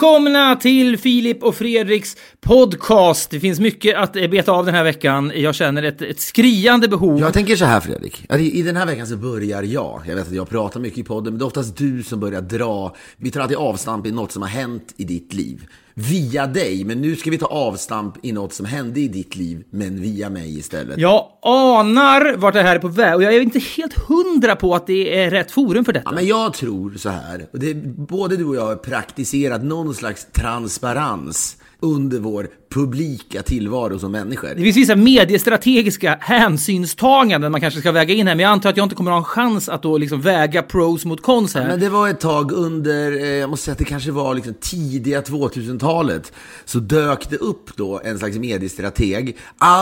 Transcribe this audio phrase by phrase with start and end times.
[0.00, 3.30] välkomna till Filip och Fredriks podcast.
[3.30, 5.32] Det finns mycket att beta av den här veckan.
[5.34, 7.20] Jag känner ett, ett skriande behov.
[7.20, 10.16] Jag tänker så här Fredrik, att i i den här veckan så börjar jag, jag
[10.16, 12.96] vet att jag pratar mycket i podden, men det är oftast du som börjar dra,
[13.16, 15.66] vi tar alltid avstamp i något som har hänt i ditt liv.
[16.08, 19.64] Via dig, men nu ska vi ta avstamp i något som hände i ditt liv,
[19.70, 20.98] men via mig istället.
[20.98, 24.74] Jag anar vart det här är på väg och jag är inte helt hundra på
[24.74, 26.10] att det är rätt forum för detta.
[26.10, 29.94] Ja, men jag tror så här, och det, både du och jag har praktiserat någon
[29.94, 34.48] slags transparens under vår publika tillvaro som människor.
[34.56, 38.76] Det finns vissa mediestrategiska hänsynstaganden man kanske ska väga in här, men jag antar att
[38.76, 41.66] jag inte kommer ha en chans att då liksom väga pros mot cons här.
[41.68, 44.54] Men det var ett tag under, eh, jag måste säga att det kanske var liksom
[44.60, 46.32] tidiga 2000-talet,
[46.64, 49.36] så dök det upp då en slags mediestrateg,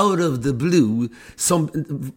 [0.05, 1.69] out of the blue, som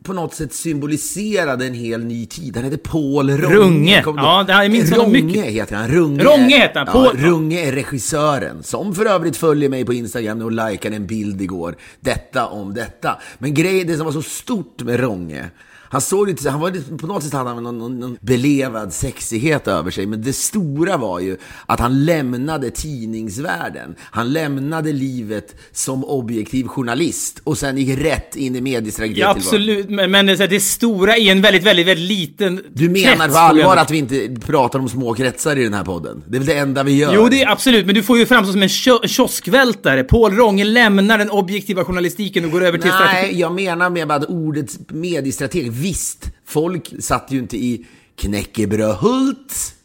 [0.03, 2.55] på något sätt symboliserade en hel ny tid.
[2.55, 3.55] Han hette Paul Runge.
[3.55, 4.03] Runge.
[4.05, 4.47] Ja, ihåg?
[4.47, 5.45] det här- jag minns honom Runge mycket.
[5.45, 5.87] heter han.
[5.87, 6.87] Runge, Runge heter han.
[6.87, 11.07] Ja, Paul- Runge är regissören, som för övrigt följer mig på Instagram och likade en
[11.07, 11.75] bild igår.
[11.99, 13.19] Detta om detta.
[13.37, 15.49] Men grejen, det som var så stort med Ronge
[15.91, 19.67] han såg lite, han var på något sätt hade han någon, någon, någon belevad sexighet
[19.67, 23.95] över sig, men det stora var ju att han lämnade tidningsvärlden.
[23.99, 29.89] Han lämnade livet som objektiv journalist och sen gick rätt in i mediestrategisk Ja, absolut,
[29.89, 33.33] men, men det, är det stora i en väldigt, väldigt, väldigt liten Du menar krets,
[33.33, 36.23] på allvar att vi inte pratar om små kretsar i den här podden?
[36.27, 37.13] Det är väl det enda vi gör?
[37.15, 40.03] Jo, det är absolut, men du får ju framstå som en kio- kioskvältare.
[40.03, 43.27] Paul Ronge lämnar den objektiva journalistiken och går över till strategi.
[43.27, 45.80] Nej, jag menar med att ordet mediestrateg.
[45.81, 49.75] Visst, folk satt ju inte i knäckebrödhult,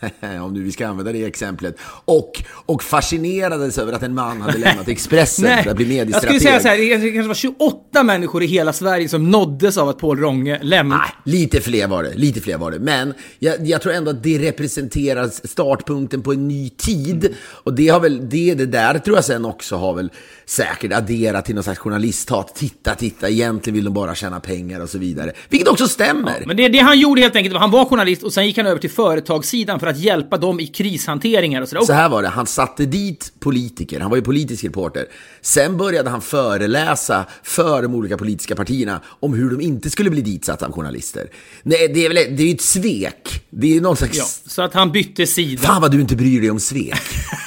[0.42, 4.58] om nu vi ska använda det exemplet, och, och fascinerades över att en man hade
[4.58, 6.40] lämnat Expressen för att bli jag mediestrateg.
[6.40, 9.88] skulle säga så här, det kanske var 28 människor i hela Sverige som nåddes av
[9.88, 11.02] att Paul Ronge lämnade.
[11.02, 12.14] Nej, lite fler var det.
[12.14, 12.78] Lite fler var det.
[12.78, 17.34] Men jag, jag tror ändå att det representerar startpunkten på en ny tid.
[17.40, 20.10] Och det har väl, det, det där tror jag sen också har väl
[20.46, 22.54] säkert adderat till någon slags journalisthat.
[22.54, 25.32] Titta, titta, egentligen vill de bara tjäna pengar och så vidare.
[25.48, 26.42] Vilket också stämmer.
[26.46, 28.80] Men det, det han gjorde helt enkelt han var journalist och sen gick han över
[28.80, 31.84] till företagssidan för att hjälpa dem i krishanteringar och sådär.
[31.84, 35.06] Så här var det, han satte dit politiker, han var ju politisk reporter.
[35.40, 40.20] Sen började han föreläsa för de olika politiska partierna om hur de inte skulle bli
[40.20, 41.28] ditsatta av journalister.
[41.62, 43.44] Nej, det är väl det är ju ett svek.
[43.50, 44.18] Det är någon slags...
[44.18, 45.62] Ja, så att han bytte sida.
[45.62, 47.02] Fan vad du inte bryr dig om svek.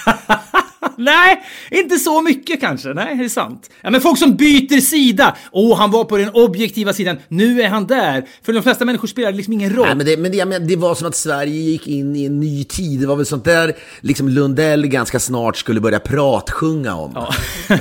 [0.97, 2.93] Nej, inte så mycket kanske.
[2.93, 3.69] Nej, det är sant.
[3.81, 5.35] Ja, men folk som byter sida.
[5.51, 7.17] Åh, han var på den objektiva sidan.
[7.27, 8.25] Nu är han där.
[8.43, 9.85] För de flesta människor spelar det liksom ingen roll.
[9.85, 12.39] Nej, men det, men det, menar, det var som att Sverige gick in i en
[12.39, 12.99] ny tid.
[12.99, 17.11] Det var väl sånt där liksom Lundell ganska snart skulle börja pratsjunga om.
[17.15, 17.33] Ja,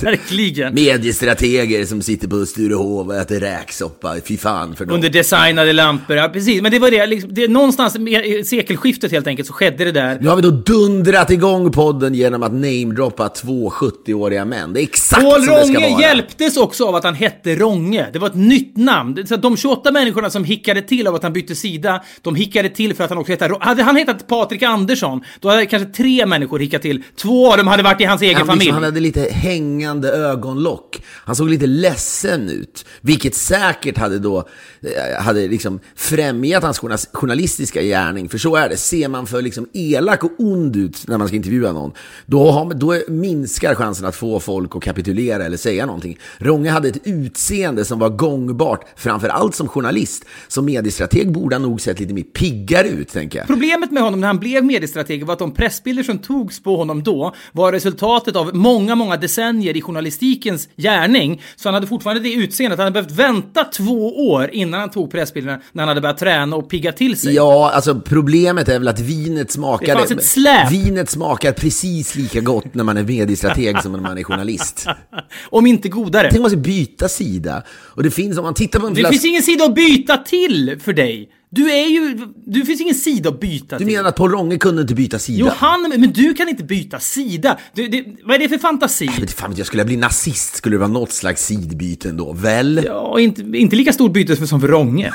[0.00, 0.74] verkligen.
[0.74, 4.16] Mediestrateger som sitter på Sturehof och äter räksoppa.
[4.24, 4.94] Fy fan för dem.
[4.94, 6.62] Under designade lampor, ja precis.
[6.62, 10.18] Men det var det, liksom, det någonstans i sekelskiftet helt enkelt så skedde det där.
[10.20, 14.72] Nu har vi då dundrat igång podden genom att namedroppa två 70-åriga män.
[14.72, 16.00] Det är exakt Paul som det ska Ronge vara.
[16.00, 18.06] hjälptes också av att han hette Ronge.
[18.12, 19.26] Det var ett nytt namn.
[19.26, 22.68] Så att de 28 människorna som hickade till av att han bytte sida, de hickade
[22.68, 25.88] till för att han också hette Ro- Hade han hetat Patrik Andersson, då hade kanske
[25.92, 27.02] tre människor hickat till.
[27.16, 28.64] Två av dem hade varit i hans egen Han, familj.
[28.64, 31.02] liksom, han hade lite hängande ögonlock.
[31.24, 32.84] Han såg lite ledsen ut.
[33.00, 34.38] Vilket säkert hade då
[34.82, 36.80] eh, hade liksom främjat hans
[37.12, 38.28] journalistiska gärning.
[38.28, 38.76] För så är det.
[38.76, 41.92] Ser man för liksom elak och ond ut när man ska intervjua någon,
[42.26, 46.18] då, har, man- då minskar chansen att få folk att kapitulera eller säga någonting.
[46.38, 50.24] Ronge hade ett utseende som var gångbart, framför allt som journalist.
[50.48, 53.46] Som mediestrateg borde han nog sett lite mer piggare ut, tänker jag.
[53.46, 57.02] Problemet med honom när han blev mediestrateg var att de pressbilder som togs på honom
[57.02, 61.42] då var resultatet av många, många decennier i journalistikens gärning.
[61.56, 62.78] Så han hade fortfarande det utseendet.
[62.78, 66.56] Han hade behövt vänta två år innan han tog pressbilderna när han hade börjat träna
[66.56, 67.34] och pigga till sig.
[67.34, 69.86] Ja, alltså problemet är väl att vinet smakar...
[69.86, 70.72] Det fanns ett släp.
[70.72, 74.86] Vinet smakar precis lika gott när man är mediestrateg som när man är journalist.
[75.50, 76.22] Om inte godare.
[76.30, 77.62] Tänk om man ska byta sida.
[77.70, 79.12] Och det finns, om man tittar på en Det flaska...
[79.12, 81.28] finns ingen sida att byta till för dig.
[81.50, 82.18] Du är ju...
[82.46, 83.94] Du finns ingen sida att byta Du till.
[83.96, 85.38] menar att Paul Ronge kunde inte byta sida?
[85.40, 85.92] Jo, han...
[85.96, 87.58] Men du kan inte byta sida.
[87.74, 89.10] Du, det, vad är det för fantasi?
[89.18, 92.82] Men fan, jag skulle jag bli nazist skulle det vara något slags sidbyte ändå, väl?
[92.86, 95.12] Ja, inte, inte lika stort byte som för Ronge.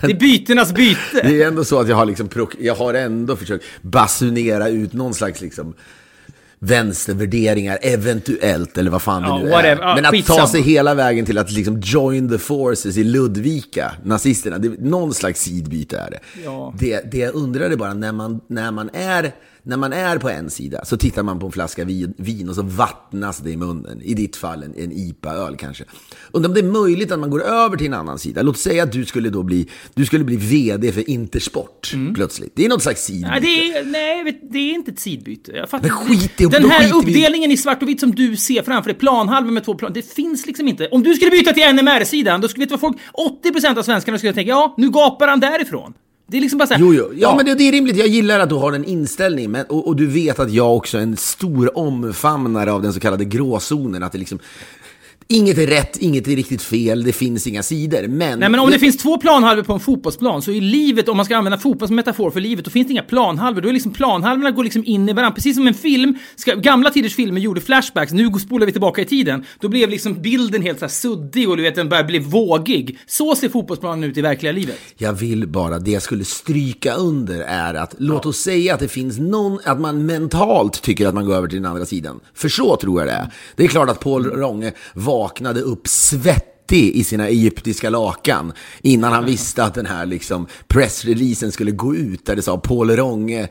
[0.00, 1.00] Det är bytenas byte.
[1.22, 2.28] Det är ändå så att jag har, liksom,
[2.58, 5.74] jag har ändå försökt basunera ut någon slags liksom,
[6.58, 9.76] vänstervärderingar, eventuellt, eller vad fan Ja, det nu whatever.
[9.76, 9.88] är.
[9.88, 10.46] Ja, Men att ta skitsamma.
[10.46, 15.40] sig hela vägen till att liksom join the forces i Ludvika, nazisterna, det, någon slags
[15.40, 16.18] sidbyte är det.
[16.44, 16.74] Ja.
[16.78, 19.32] Det, det jag undrade bara, när man, när, man är,
[19.66, 22.62] när man är på en sida så tittar man på en flaska vin, och så
[22.62, 24.02] vattnas det i munnen.
[24.02, 25.84] I ditt fall en, en IPA-öl kanske.
[26.32, 28.42] Undrar om det är möjligt att man går över till en annan sida.
[28.42, 32.52] Låt säga att du skulle då bli, du skulle bli VD för Intersport plötsligt.
[32.56, 33.30] Det är något slags sidbyte.
[33.30, 35.52] Nej, det är, nej, det är inte ett sidbyte.
[35.52, 35.88] Jag fattar.
[35.88, 38.98] Men skit i- Den här uppdelningen i svart och vitt som du ser framför dig,
[38.98, 40.88] planhalva med två plan, det finns liksom inte.
[40.88, 42.96] Om du skulle byta till NMR-sidan, då skulle vet vad folk,
[43.44, 45.94] 80% av svenskarna skulle tänka, ja, nu gapar han därifrån.
[46.26, 47.12] Det är liksom bara såhär, Jo, jo.
[47.14, 47.96] Ja, men det, det är rimligt.
[47.96, 49.50] Jag gillar att du har den inställningen.
[49.50, 53.00] Men, och, och du vet att jag också är en stor omfamnare av den så
[53.00, 54.02] kallade gråzonen.
[54.02, 54.38] Att det liksom...
[55.28, 58.08] Inget är rätt, inget är riktigt fel, det finns inga sidor.
[58.08, 58.38] Men...
[58.38, 61.26] Nej men om det finns två planhalvor på en fotbollsplan så är livet, om man
[61.26, 63.60] ska använda fotboll som metafor för livet, då finns det inga planhalvor.
[63.60, 65.34] Då är liksom planhalvorna går liksom in i varandra.
[65.34, 69.04] Precis som en film, ska, gamla tiders filmer gjorde flashbacks, nu spolar vi tillbaka i
[69.04, 69.44] tiden.
[69.60, 72.98] Då blev liksom bilden helt så suddig och du vet den börjar bli vågig.
[73.06, 74.78] Så ser fotbollsplanen ut i verkliga livet.
[74.96, 78.88] Jag vill bara, det jag skulle stryka under är att, låt oss säga att det
[78.88, 82.20] finns någon, att man mentalt tycker att man går över till den andra sidan.
[82.34, 83.30] För så tror jag det är.
[83.56, 84.72] Det är klart att Paul Ronge
[85.18, 88.52] vaknade upp svettig i sina egyptiska lakan
[88.82, 92.90] innan han visste att den här liksom pressreleasen skulle gå ut där det sa Paul
[92.90, 93.48] Ronge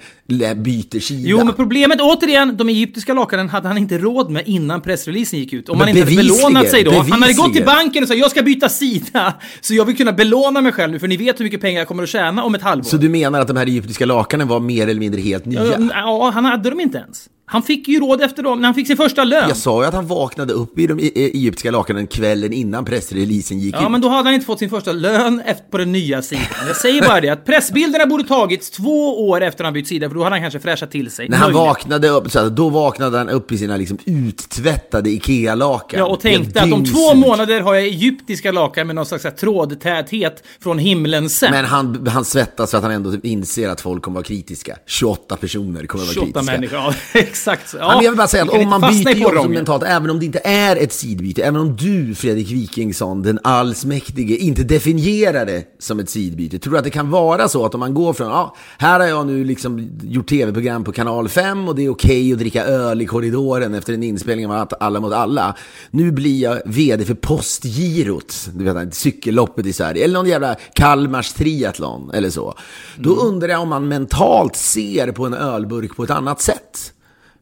[0.56, 1.22] byter sida.
[1.30, 5.54] Jo, men problemet återigen, de egyptiska lakanen hade han inte råd med innan pressreleasen gick
[5.54, 5.70] ut.
[5.70, 6.92] Om Men man inte hade bevisligen, belånat sig då.
[6.92, 7.66] Han hade gått till bevisligen.
[7.66, 11.00] banken och sagt jag ska byta sida, så jag vill kunna belåna mig själv nu,
[11.00, 12.90] för ni vet hur mycket pengar jag kommer att tjäna om ett halvår.
[12.90, 15.90] Så du menar att de här egyptiska lakanen var mer eller mindre helt nya?
[15.94, 17.30] Ja, han hade dem inte ens.
[17.46, 19.48] Han fick ju råd efter dem, när han fick sin första lön.
[19.48, 22.86] Jag sa ju att han vaknade upp i de e- e- egyptiska lakanen kvällen innan
[22.86, 23.92] pressreleasen gick Ja, ut.
[23.92, 26.44] men då hade han inte fått sin första lön efter på den nya sidan.
[26.68, 30.16] Jag säger bara det, att pressbilderna borde tagits två år efter han bytt sida, för
[30.16, 31.30] då hade han kanske fräschat till sig.
[31.30, 31.68] När han Möjligt.
[31.68, 36.00] vaknade upp, så här, då vaknade han upp i sina liksom uttvättade IKEA-lakan.
[36.00, 39.32] Ja, och tänkte att om två månader har jag egyptiska lakan med någon slags här
[39.32, 41.52] trådtäthet från himlen sen.
[41.52, 44.78] Men han, han svettas för att han ändå inser att folk kommer vara kritiska.
[44.86, 46.52] 28 personer kommer vara 28 kritiska.
[46.52, 46.94] människor, ja
[47.34, 47.76] exakt.
[47.80, 50.20] Ja, men jag vill bara säga att om man byter jobb som mentalt, även om
[50.20, 55.64] det inte är ett sidbyte, även om du, Fredrik Wikingsson, den allsmäktige, inte definierar det
[55.80, 58.28] som ett sidbyte, tror du att det kan vara så att om man går från,
[58.28, 62.34] ja, här har jag nu liksom gjort tv-program på kanal 5 och det är okej
[62.34, 65.56] att dricka öl i korridoren efter en inspelning av Alla mot alla.
[65.92, 71.34] Nu blir jag vd för Postgirot, du vet, cykelloppet i Sverige, eller någon jävla Kalmars
[71.34, 72.54] triathlon eller så.
[72.98, 76.94] Då undrar jag om man mentalt ser på en ölburk på ett annat sätt.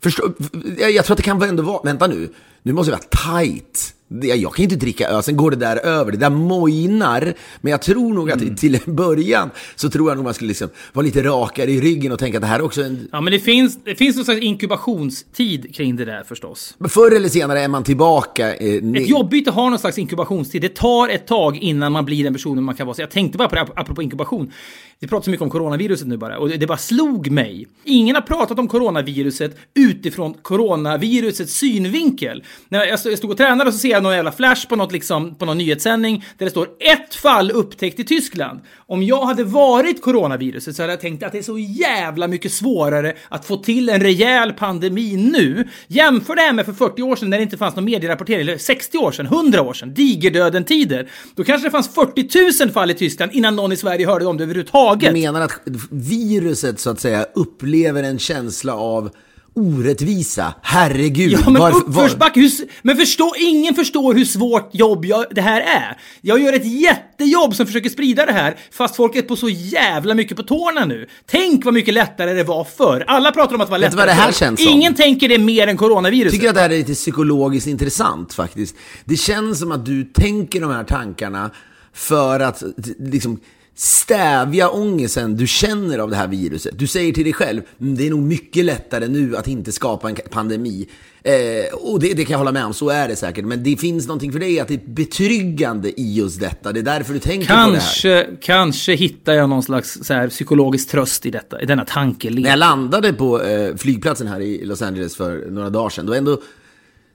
[0.03, 0.33] Förstå,
[0.77, 2.29] jag, jag tror att det kan ändå vara, vänta nu,
[2.63, 3.95] nu måste det vara tight.
[4.21, 7.33] Jag kan inte dricka öl, sen går det där över, det där mojnar.
[7.61, 10.69] Men jag tror nog att till en början så tror jag nog man skulle liksom
[10.93, 13.07] vara lite rakare i ryggen och tänka att det här är också en...
[13.11, 16.75] Ja, men det finns, det finns någon slags inkubationstid kring det där förstås.
[16.89, 18.55] Förr eller senare är man tillbaka.
[18.55, 20.61] Eh, Ett jobbyte har någon slags inkubationstid.
[20.61, 22.95] Det tar ett tag innan man blir den personen man kan vara.
[22.95, 24.51] Så jag tänkte bara på det, ap- apropå inkubation.
[24.99, 27.67] Vi pratar så mycket om coronaviruset nu bara, och det, bara slog mig.
[27.83, 32.43] Ingen har pratat om coronaviruset utifrån coronavirusets synvinkel.
[32.69, 35.45] När jag stod, och tränade så ser jag någon jävla flash på, något liksom, på
[35.45, 38.59] någon nyhetssändning där det står ett fall upptäckt i Tyskland.
[38.77, 42.51] Om jag hade varit coronaviruset så hade jag tänkt att det är så jävla mycket
[42.51, 45.67] svårare att få till en rejäl pandemi nu.
[45.87, 48.57] Jämför det här med för 40 år sedan när det inte fanns någon medierapportering, eller
[48.57, 51.09] 60 år sedan, 100 år sedan, digerdöden-tider.
[51.35, 54.37] Då kanske det fanns 40 000 fall i Tyskland innan någon i Sverige hörde om
[54.37, 55.13] det överhuvudtaget.
[55.13, 59.09] Du menar att viruset så att säga upplever en känsla av
[59.55, 60.53] orättvisa.
[60.61, 61.31] Herregud.
[61.31, 62.39] Ja, men var- uppförsbacke.
[62.39, 65.97] S- men förstå, ingen förstår hur svårt jobb jag, det här är.
[66.21, 70.13] Jag gör ett jättejobb som försöker sprida det här, fast folk är på så jävla
[70.15, 71.07] mycket på tårna nu.
[71.31, 73.03] Tänk vad mycket lättare det var förr.
[73.07, 74.73] Alla pratar om att det var lättare vad det här känns som?
[74.73, 76.31] Ingen tänker det mer än coronaviruset.
[76.39, 78.75] tycker att det här är lite psykologiskt intressant faktiskt.
[79.05, 81.51] Det känns som att du tänker de här tankarna
[81.93, 82.63] för att
[82.99, 83.39] liksom
[83.75, 86.79] stävja ångesten du känner av det här viruset.
[86.79, 90.09] Du säger till dig själv, "Mm, det är nog mycket lättare nu att inte skapa
[90.09, 90.87] en pandemi.
[91.23, 93.45] Eh, och det, det kan jag hålla med om, så är det säkert.
[93.45, 96.71] Men det finns någonting för dig att det är betryggande i just detta.
[96.71, 97.71] Det är därför du tänker på det här.
[97.71, 102.43] Kanske, kanske hittar jag någon slags så psykologisk tröst i detta, i denna tankelek.
[102.43, 106.13] När jag landade på eh, flygplatsen här i Los Angeles för några dagar sedan, då
[106.13, 106.41] ändå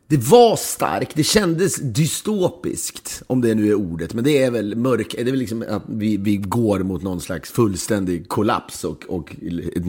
[0.09, 4.15] det var starkt, det kändes dystopiskt, om det nu är ordet.
[4.15, 7.21] Men det är väl mörk, det är väl liksom att vi, vi går mot någon
[7.21, 9.37] slags fullständig kollaps och, och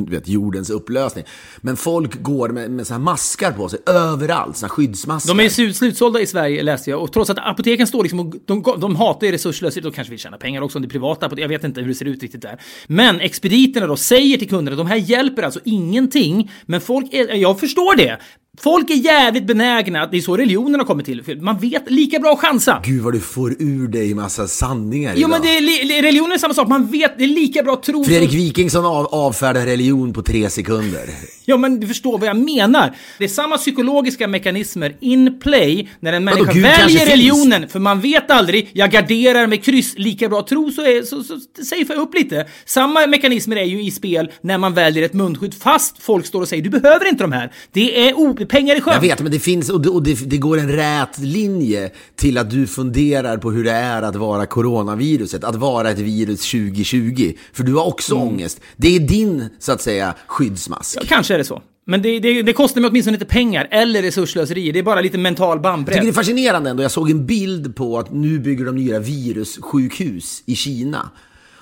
[0.10, 1.26] vet, jordens upplösning.
[1.58, 5.36] Men folk går med, med så här maskar på sig överallt, såna skyddsmasker.
[5.36, 8.64] De är slutsålda i Sverige läste jag och trots att apoteken står liksom och de,
[8.80, 11.44] de hatar ju resurslöshet, de kanske vill tjäna pengar också om det är privata apotek,
[11.44, 12.62] jag vet inte hur det ser ut riktigt där.
[12.88, 17.60] Men expediterna då säger till kunderna, de här hjälper alltså ingenting, men folk är, jag
[17.60, 18.20] förstår det.
[18.62, 21.42] Folk är jävligt benägna, att det är så religionen har kommit till.
[21.42, 22.82] Man vet lika bra att chansa.
[22.86, 25.30] Gud vad du får ur dig massa sanningar Jo idag.
[25.30, 27.84] men det är, li- religionen är samma sak, man vet, det är lika bra att
[27.84, 31.10] tro Fredrik Wikingsson av, avfärdar religion på tre sekunder.
[31.46, 32.96] Ja, men du förstår vad jag menar.
[33.18, 37.10] Det är samma psykologiska mekanismer in play när en människa kanske väljer finns?
[37.12, 37.68] religionen.
[37.70, 41.40] För man vet aldrig, jag garderar med kryss, lika bra tro så, är, så, så,
[41.58, 42.48] så safear jag upp lite.
[42.66, 46.48] Samma mekanismer är ju i spel när man väljer ett munskydd fast folk står och
[46.48, 47.52] säger du behöver inte de här.
[47.72, 48.94] Det är o- pengar i sjön.
[48.94, 52.38] Jag vet, men det finns, och det, och det, det går en rät linje till
[52.38, 57.34] att du funderar på hur det är att vara coronaviruset, att vara ett virus 2020.
[57.54, 58.28] För du har också Mm.
[58.28, 58.62] ångest.
[58.76, 61.08] Det är din, så att säga, skyddsmask.
[61.08, 61.62] Kanske är det så.
[61.90, 64.72] Men det, det, det kostar mig åtminstone lite pengar eller resurslöseri.
[64.72, 66.08] Det är bara lite mental Jag tycker det bandbredd.
[66.08, 66.84] är fascinerande ändå.
[66.84, 71.10] Jag såg en bild på att nu bygger de nya virussjukhus i Kina.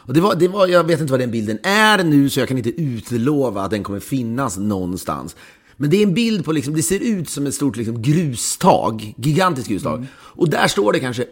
[0.07, 2.47] Och det var, det var, jag vet inte vad den bilden är nu, så jag
[2.47, 5.35] kan inte utlova att den kommer finnas någonstans.
[5.77, 9.13] Men det är en bild på, liksom, det ser ut som ett stort liksom, grustag,
[9.17, 10.05] gigantiskt grustag.
[10.15, 11.25] Och där står det kanske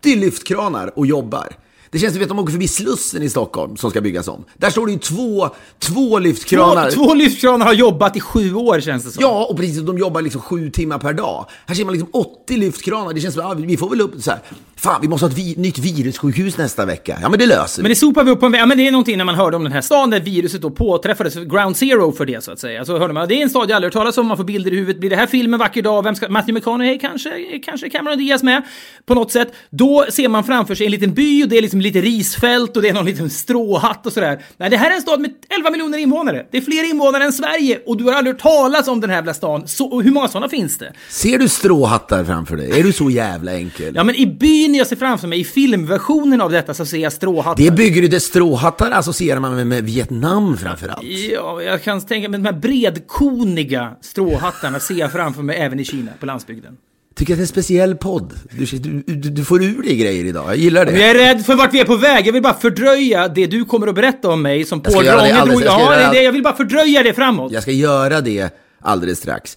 [0.00, 1.56] 80 lyftkranar och jobbar.
[1.96, 4.44] Det känns som att de åker förbi Slussen i Stockholm som ska byggas om.
[4.54, 6.90] Där står det ju två, två lyftkranar.
[6.90, 9.22] Två, två lyftkranar har jobbat i sju år känns det som.
[9.22, 11.46] Ja, och precis, de jobbar liksom sju timmar per dag.
[11.66, 13.14] Här ser man liksom 80 lyftkranar.
[13.14, 14.40] Det känns som att ja, vi får väl upp så här.
[14.76, 17.18] Fan, vi måste ha ett vi nytt virussjukhus nästa vecka.
[17.22, 17.94] Ja, men det löser Men vi.
[17.94, 18.54] det sopar vi upp på en.
[18.54, 20.70] Ja, men det är någonting när man hörde om den här staden där viruset då
[20.70, 22.84] påträffades, ground zero för det så att säga.
[22.84, 24.72] Så hörde man, det är en stad jag aldrig hört talas om, man får bilder
[24.72, 25.00] i huvudet.
[25.00, 26.02] Blir det här filmen vacker dag?
[26.02, 27.58] Vem ska, Matthew McConaughey kanske?
[27.64, 28.62] Kanske Cameron Diaz med?
[29.06, 29.52] På något sätt.
[29.70, 32.82] Då ser man framför sig en liten by och det är liksom lite risfält och
[32.82, 34.44] det är någon liten stråhatt och sådär.
[34.56, 36.46] Nej, det här är en stad med 11 miljoner invånare.
[36.50, 39.16] Det är fler invånare än Sverige och du har aldrig hört talas om den här
[39.16, 39.68] jävla stan.
[39.68, 40.92] Så, hur många sådana finns det?
[41.08, 42.80] Ser du stråhattar framför dig?
[42.80, 43.94] Är du så jävla enkel?
[43.94, 47.12] Ja, men i byn jag ser framför mig, i filmversionen av detta, så ser jag
[47.12, 47.64] stråhattar.
[47.64, 51.02] Det bygger du, det stråhattar associerar man med, med Vietnam framförallt.
[51.32, 55.84] Ja, jag kan tänka mig de här bredkoniga stråhattarna ser jag framför mig även i
[55.84, 56.76] Kina, på landsbygden.
[57.16, 58.34] Tycker att det är en speciell podd.
[58.50, 60.44] Du, du, du, får ur dig grejer idag.
[60.48, 61.00] Jag gillar det.
[61.00, 62.26] Jag är rädd för vart vi är på väg.
[62.26, 65.62] Jag vill bara fördröja det du kommer att berätta om mig som Paul Ronge drog.
[65.62, 66.22] jag Ja, det.
[66.22, 67.52] Jag vill bara fördröja det framåt.
[67.52, 69.56] Jag ska göra det alldeles strax.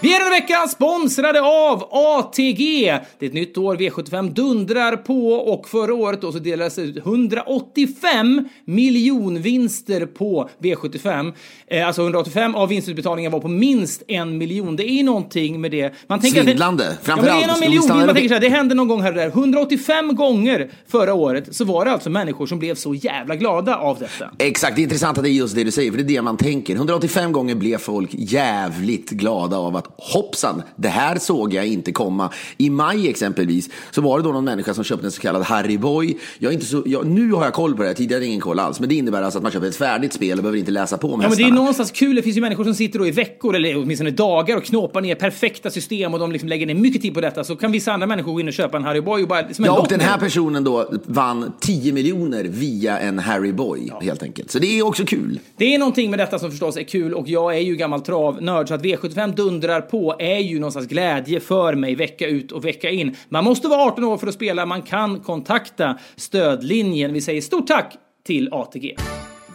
[0.00, 2.98] Vi är den veckan sponsrade av ATG.
[3.18, 6.82] Det är ett nytt år, V75 dundrar på och förra året då så delades det
[6.82, 11.32] ut 185 miljonvinster på V75.
[11.66, 14.76] Eh, alltså 185 av vinstutbetalningen var på minst en miljon.
[14.76, 15.94] Det är någonting med det.
[16.06, 16.84] Man tänker Svindlande.
[16.84, 17.88] Det, ja, Framförallt vi miljon.
[17.88, 19.26] Man tänker så här, det hände någon gång här och där.
[19.26, 23.98] 185 gånger förra året så var det alltså människor som blev så jävla glada av
[23.98, 24.30] detta.
[24.38, 26.22] Exakt, det är intressant att det är just det du säger, för det är det
[26.22, 26.74] man tänker.
[26.74, 32.30] 185 gånger blev folk jävligt glada av att hoppsan, det här såg jag inte komma.
[32.56, 35.78] I maj exempelvis så var det då någon människa som köpte en så kallad Harry
[35.78, 36.16] Boy.
[36.38, 38.80] Jag inte så, jag, nu har jag koll på det här, tidigare ingen koll alls.
[38.80, 41.12] Men det innebär alltså att man köper ett färdigt spel och behöver inte läsa på
[41.12, 41.60] om Ja, men det är hästarna.
[41.60, 42.16] någonstans kul.
[42.16, 45.14] Det finns ju människor som sitter då i veckor eller åtminstone dagar och knåpar ner
[45.14, 47.44] perfekta system och de liksom lägger ner mycket tid på detta.
[47.44, 49.64] Så kan vissa andra människor gå in och köpa en Harry Boy och bara som
[49.64, 54.22] en Ja, och den här personen då vann 10 miljoner via en Harry Boy, helt
[54.22, 54.50] enkelt.
[54.50, 55.40] Så det är också kul.
[55.56, 58.68] Det är någonting med detta som förstås är kul och jag är ju gammal travnörd
[58.68, 62.90] så att V75 dundrar på är ju någonstans glädje för mig vecka ut och vecka
[62.90, 63.16] in.
[63.28, 67.12] Man måste vara 18 år för att spela, man kan kontakta stödlinjen.
[67.12, 68.96] Vi säger stort tack till ATG.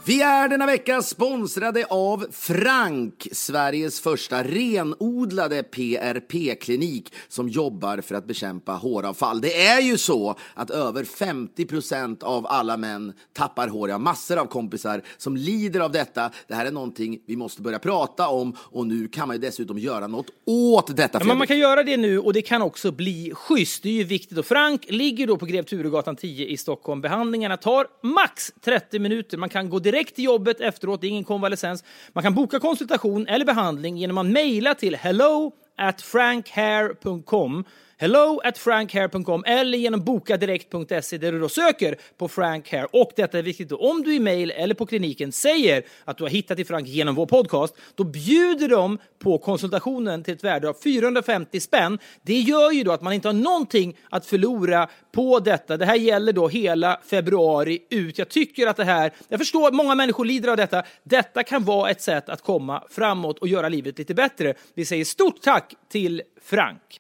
[0.06, 8.26] Vi är denna vecka sponsrade av Frank, Sveriges första renodlade PRP-klinik som jobbar för att
[8.26, 9.42] bekämpa håravfall.
[9.42, 13.90] Det är ju så att över 50 procent av alla män tappar hår.
[13.90, 16.32] Jag har massor av kompisar som lider av detta.
[16.48, 19.78] Det här är någonting vi måste börja prata om och nu kan man ju dessutom
[19.78, 21.20] göra något åt detta.
[21.22, 23.84] Ja, men man kan göra det nu och det kan också bli schysst.
[23.84, 24.38] Det är ju viktigt.
[24.38, 27.02] Och Frank ligger då på Grev Turegatan 10 i Stockholm.
[27.02, 29.38] Behandlingarna tar max 30 minuter.
[29.38, 31.02] Man kan gå direkt Direkt till jobbet efteråt.
[31.02, 31.84] Det är ingen konvalescens.
[32.14, 37.66] Man kan boka konsultation eller behandling genom att mejla till hello at frankhair.com
[38.04, 42.88] hello at frankhair.com eller genom bokadirekt.se där du då söker på Frank Hair.
[42.92, 46.24] Och detta är viktigt, då, om du i mail eller på kliniken säger att du
[46.24, 50.70] har hittat till Frank genom vår podcast, då bjuder de på konsultationen till ett värde
[50.70, 52.00] av 450 spänn.
[52.22, 55.78] Det gör ju då att man inte har någonting att förlora på detta.
[55.78, 58.18] Det här gäller då hela februari ut.
[58.18, 60.84] Jag tycker att det här, jag förstår att många människor lider av detta.
[61.04, 64.54] Detta kan vara ett sätt att komma framåt och göra livet lite bättre.
[64.74, 67.00] Vi säger stort tack till Frank.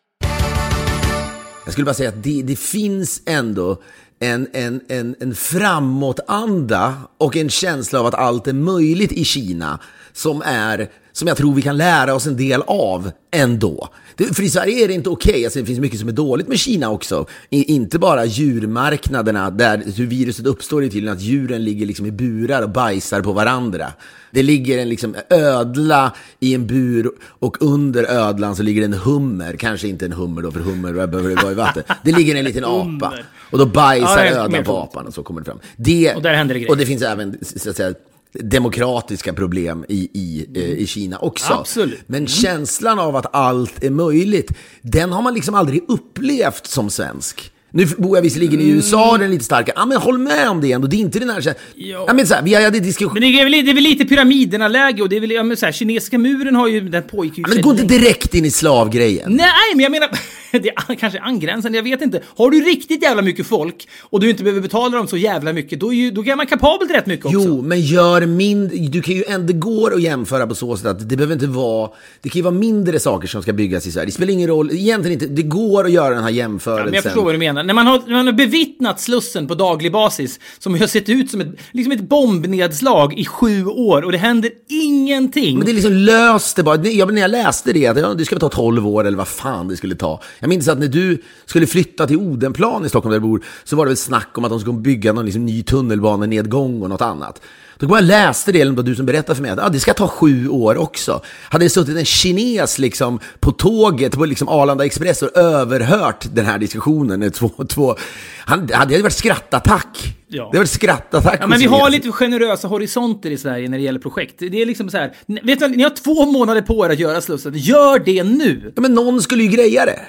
[1.65, 3.81] Jag skulle bara säga att det, det finns ändå
[4.19, 9.79] en, en, en, en framåtanda och en känsla av att allt är möjligt i Kina
[10.13, 13.89] som, är, som jag tror vi kan lära oss en del av ändå.
[14.15, 15.43] Det, för i Sverige är det inte okej, okay.
[15.43, 17.25] alltså, det finns mycket som är dåligt med Kina också.
[17.49, 22.11] I, inte bara djurmarknaderna där hur viruset uppstår är tydligen att djuren ligger liksom i
[22.11, 23.87] burar och bajsar på varandra.
[24.31, 29.55] Det ligger en liksom ödla i en bur och under ödlan så ligger en hummer.
[29.57, 31.83] Kanske inte en hummer då, för hummer behöver vara i vatten.
[32.03, 33.13] Det ligger en liten apa.
[33.51, 35.59] Och då bajsar Ja, ödlan på apan och så kommer det fram.
[35.75, 36.71] Det, Och där händer det grejer.
[36.71, 37.93] och det finns även, så att säga,
[38.33, 41.53] demokratiska problem i, i, eh, i Kina också.
[41.53, 41.99] Absolut.
[42.07, 42.27] Men Mm.
[42.27, 47.52] känslan av att allt är möjligt, den har man liksom aldrig upplevt som svensk.
[47.75, 49.73] Nu bor jag visserligen i USA, den är lite starkare.
[49.77, 50.87] Ja, men håll med om det ändå.
[50.87, 51.41] Det är inte den här...
[51.41, 51.55] Mm.
[51.75, 52.05] Ja.
[52.07, 53.13] Ja, men så här, vi hade diskussion...
[53.13, 55.57] Men det är väl, det är väl lite pyramiderna-läge och det är väl, ja, men
[55.57, 58.45] så här, kinesiska muren har ju, den pågick ju Ja, men gå inte direkt in
[58.45, 59.31] i slavgrejen.
[59.31, 60.09] Nej, men jag menar,
[60.51, 62.21] det är kanske angränsande, jag vet inte.
[62.37, 65.79] Har du riktigt jävla mycket folk och du inte behöver betala dem så jävla mycket,
[65.79, 67.39] då är, ju, då är man kapabel till rätt mycket också.
[67.39, 68.77] Jo, men gör mindre.
[68.77, 71.89] Du kan ju ändå går att jämföra på så sätt att det behöver inte vara.
[72.21, 74.05] Det kan ju vara mindre saker som ska byggas i Sverige.
[74.05, 74.71] Det spelar ingen roll.
[74.71, 75.33] Egentligen inte.
[75.33, 76.85] Det går att göra den här jämförelsen.
[76.85, 77.62] Men jag förstår vad du menar.
[77.63, 81.31] När man har, när man har bevittnat Slussen på daglig basis, som har sett ut
[81.31, 85.57] som ett, liksom ett bombnedslag i sju år och det händer ingenting.
[85.57, 86.87] Men det är liksom löst det bara.
[86.87, 89.67] Jag, när jag läste det, att ja, det ska ta 12 år eller vad fan
[89.67, 90.21] det skulle ta.
[90.39, 93.75] Jag minns att när du skulle flytta till Odenplan i Stockholm där du bor, så
[93.75, 97.01] var det väl snack om att de skulle bygga någon liksom ny tunnelbanenedgång och något
[97.01, 97.41] annat.
[97.83, 99.79] Då kom jag och läste det, eller du som berättade för mig att ah, det
[99.79, 101.21] ska ta sju år också.
[101.49, 106.45] Hade det suttit en kines liksom på tåget på liksom Arlanda Express och överhört den
[106.45, 107.95] här diskussionen, två, två,
[108.39, 110.15] han, det hade varit skrattattack.
[110.27, 110.43] Ja.
[110.43, 113.83] Det hade varit skrattattack Ja, men vi har lite generösa horisonter i Sverige när det
[113.83, 114.35] gäller projekt.
[114.39, 115.13] Det är liksom så här,
[115.43, 117.53] vet du, ni har två månader på er att göra Slussen.
[117.55, 118.73] Gör det nu!
[118.75, 119.99] Ja, men någon skulle ju greja det.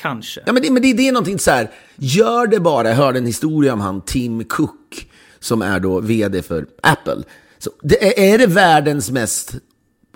[0.00, 0.40] Kanske.
[0.46, 2.88] Ja, men det, men det, det är någonting så här, gör det bara.
[2.88, 5.07] Jag hörde en historia om han Tim Cook,
[5.40, 7.22] som är då vd för Apple.
[7.58, 9.54] Så det är, det världens mest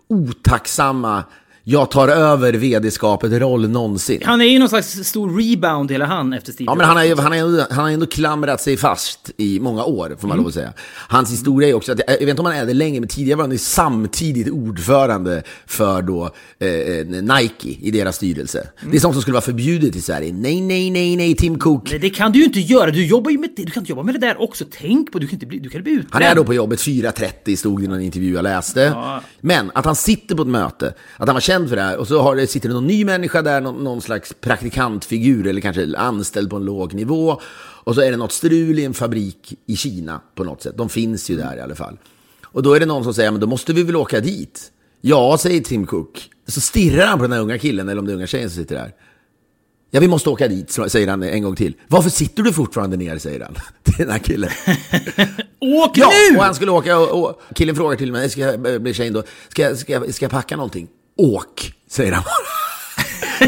[0.08, 1.24] otacksamma,
[1.64, 4.22] jag tar över vd-skapet roll någonsin?
[4.24, 7.04] Han är ju någon slags stor rebound hela han efter Steve Ja, men han har,
[7.04, 10.46] ju, han, har han har ändå klamrat sig fast i många år, får man lov
[10.46, 10.72] att säga.
[11.08, 13.36] Hans historia är också att, jag vet inte om han är det länge, men tidigare
[13.36, 16.24] var han ju samtidigt ordförande för då
[16.58, 18.68] eh, Nike i deras styrelse.
[18.90, 20.32] Det är sånt som skulle vara förbjudet i Sverige.
[20.32, 21.90] Nej, nej, nej, nej, Tim Cook.
[21.90, 22.90] Nej, det kan du ju inte göra.
[22.90, 23.64] Du jobbar ju med det.
[23.64, 24.64] Du kan inte jobba med det där också.
[24.70, 26.24] Tänk på, du kan inte bli, du kan bli utbränd.
[26.24, 28.94] Han är då på jobbet 4.30 stod det i någon intervju jag läste.
[29.40, 32.08] Men att han sitter på ett möte, att han var känd för det här och
[32.08, 35.96] så har det, sitter det någon ny människa där, någon, någon slags praktikantfigur eller kanske
[35.96, 37.40] anställd på en låg nivå.
[37.84, 40.76] Och så är det något strul i en fabrik i Kina på något sätt.
[40.76, 41.98] De finns ju där i alla fall.
[42.44, 44.72] Och då är det någon som säger, men då måste vi väl åka dit?
[45.00, 46.30] Ja, säger Tim Cook.
[46.48, 48.62] Så stirrar han på den här unga killen, eller om det är unga tjejen som
[48.62, 48.92] sitter där.
[49.90, 51.74] Ja, vi måste åka dit, säger han en gång till.
[51.88, 54.50] Varför sitter du fortfarande ner, säger han till den här killen.
[55.60, 56.36] Åk Ja, nu!
[56.36, 59.22] och han skulle åka och, och killen frågar till mig, ska jag bli tjejen då,
[59.48, 60.88] ska, ska, ska jag packa någonting?
[61.16, 62.24] Åk, säger han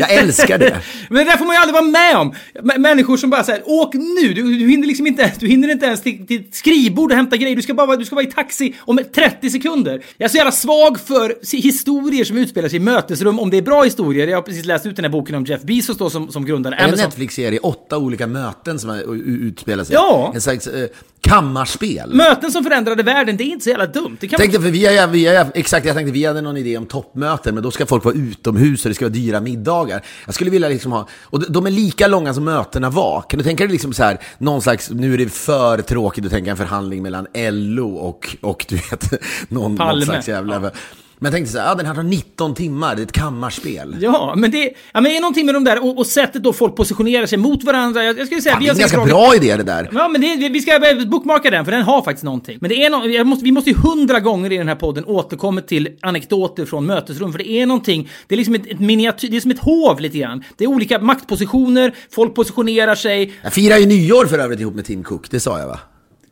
[0.00, 0.81] Jag älskar det.
[1.09, 2.35] Men det där får man ju aldrig vara med om.
[2.83, 4.35] Människor som bara säger åk nu.
[4.35, 7.57] Du, du hinner liksom inte, du hinner inte ens till, till skrivbord och hämta grejer.
[7.57, 10.05] Du ska bara du ska vara i taxi om 30 sekunder.
[10.16, 13.62] Jag är så jävla svag för historier som utspelar sig i mötesrum, om det är
[13.62, 14.29] bra historier.
[14.29, 16.74] Jag har precis läst ut den här boken om Jeff Bezos då som, som grundare
[16.74, 17.05] en Amazon.
[17.05, 18.90] Netflix-serie, åtta olika möten som
[19.27, 19.94] utspelar sig?
[19.94, 20.33] Ja.
[20.35, 20.88] En slags eh,
[21.24, 22.14] kammarspel.
[22.14, 24.16] Möten som förändrade världen, det är inte så jävla dumt.
[24.20, 26.76] Det kan Tänkte, för vi har, vi har, exakt, jag tänkte vi hade någon idé
[26.78, 30.02] om toppmöten, men då ska folk vara utomhus och det ska vara dyra middagar.
[30.26, 33.24] Jag skulle vilja liksom ha, och de- de är lika långa som mötena var.
[33.28, 36.30] Kan du tänka dig liksom så här, någon slags, nu är det för tråkigt att
[36.30, 39.12] tänka en förhandling mellan LO och, och du vet,
[39.48, 39.92] någon, Palme.
[39.92, 40.70] någon slags jävla...
[41.18, 43.96] Men jag tänkte så här, ja, den här tar 19 timmar, det är ett kammarspel.
[44.00, 44.59] Ja, men det,
[44.92, 47.38] ja, men det är någonting med de där och, och sättet då folk positionerar sig
[47.38, 48.05] mot varandra.
[48.05, 49.90] Jag, jag skulle säga, Fan, det är en ganska dragit- bra idé det där.
[49.92, 52.59] Ja, men det, vi ska bookmarka den, för den har faktiskt någonting.
[52.61, 55.66] Men det är no, måste, vi måste ju hundra gånger i den här podden återkommit
[55.68, 59.37] till anekdoter från mötesrum, för det är någonting, det är liksom ett, ett miniatyr, det
[59.37, 60.44] är som ett hov lite grann.
[60.57, 63.33] Det är olika maktpositioner, folk positionerar sig.
[63.42, 65.79] Jag firar ju nyår för övrigt ihop med Tim Cook, det sa jag va?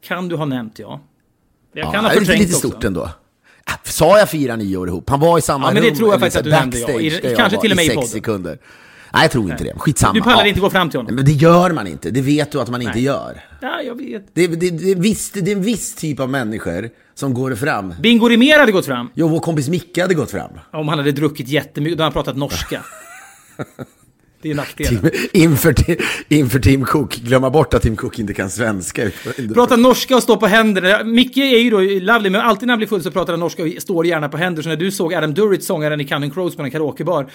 [0.07, 1.01] Kan du ha nämnt, ja.
[1.75, 2.68] Jag Ja, kan ha det är lite, förträngt lite också.
[2.68, 3.09] stort ändå.
[3.68, 5.11] Äh, Sa jag fira nyår ihop?
[5.11, 5.96] Han var i samma Ja, men det rum.
[5.96, 7.01] tror jag faktiskt att du nämnde, ja.
[7.01, 8.09] I- jag kanske var till och med i sex podden.
[8.11, 8.59] sekunder.
[9.14, 9.72] Nej, jag tror inte det.
[9.79, 10.12] Skitsamma.
[10.12, 10.46] Du pallar Ja.
[10.46, 11.14] inte gå fram till honom?
[11.14, 12.11] Men det gör man inte.
[12.11, 13.44] Det vet du att man inte gör.
[13.61, 14.27] Ja, jag vet.
[14.35, 17.94] Det, det, det, är viss, det är en viss typ av människor som går fram.
[18.01, 19.09] Bingo Rimér hade gått fram.
[19.14, 20.51] Jo, vår kompis Micke hade gått fram.
[20.72, 22.81] Om han hade druckit jättemycket, då hade han pratat norska.
[24.42, 25.11] Det är nackdelen.
[25.33, 25.74] Inför,
[26.28, 27.16] inför Tim Cook.
[27.16, 29.11] Glömma bort att Tim Cook inte kan svenska.
[29.55, 31.05] Prata norska och stå på händer.
[31.05, 33.62] Micke är ju då lovely, men alltid när han blir full så pratar han norska
[33.62, 34.62] och står gärna på händer.
[34.62, 37.31] Så när du såg Adam Duritz, sångaren i Counting Crows på en karaokebar,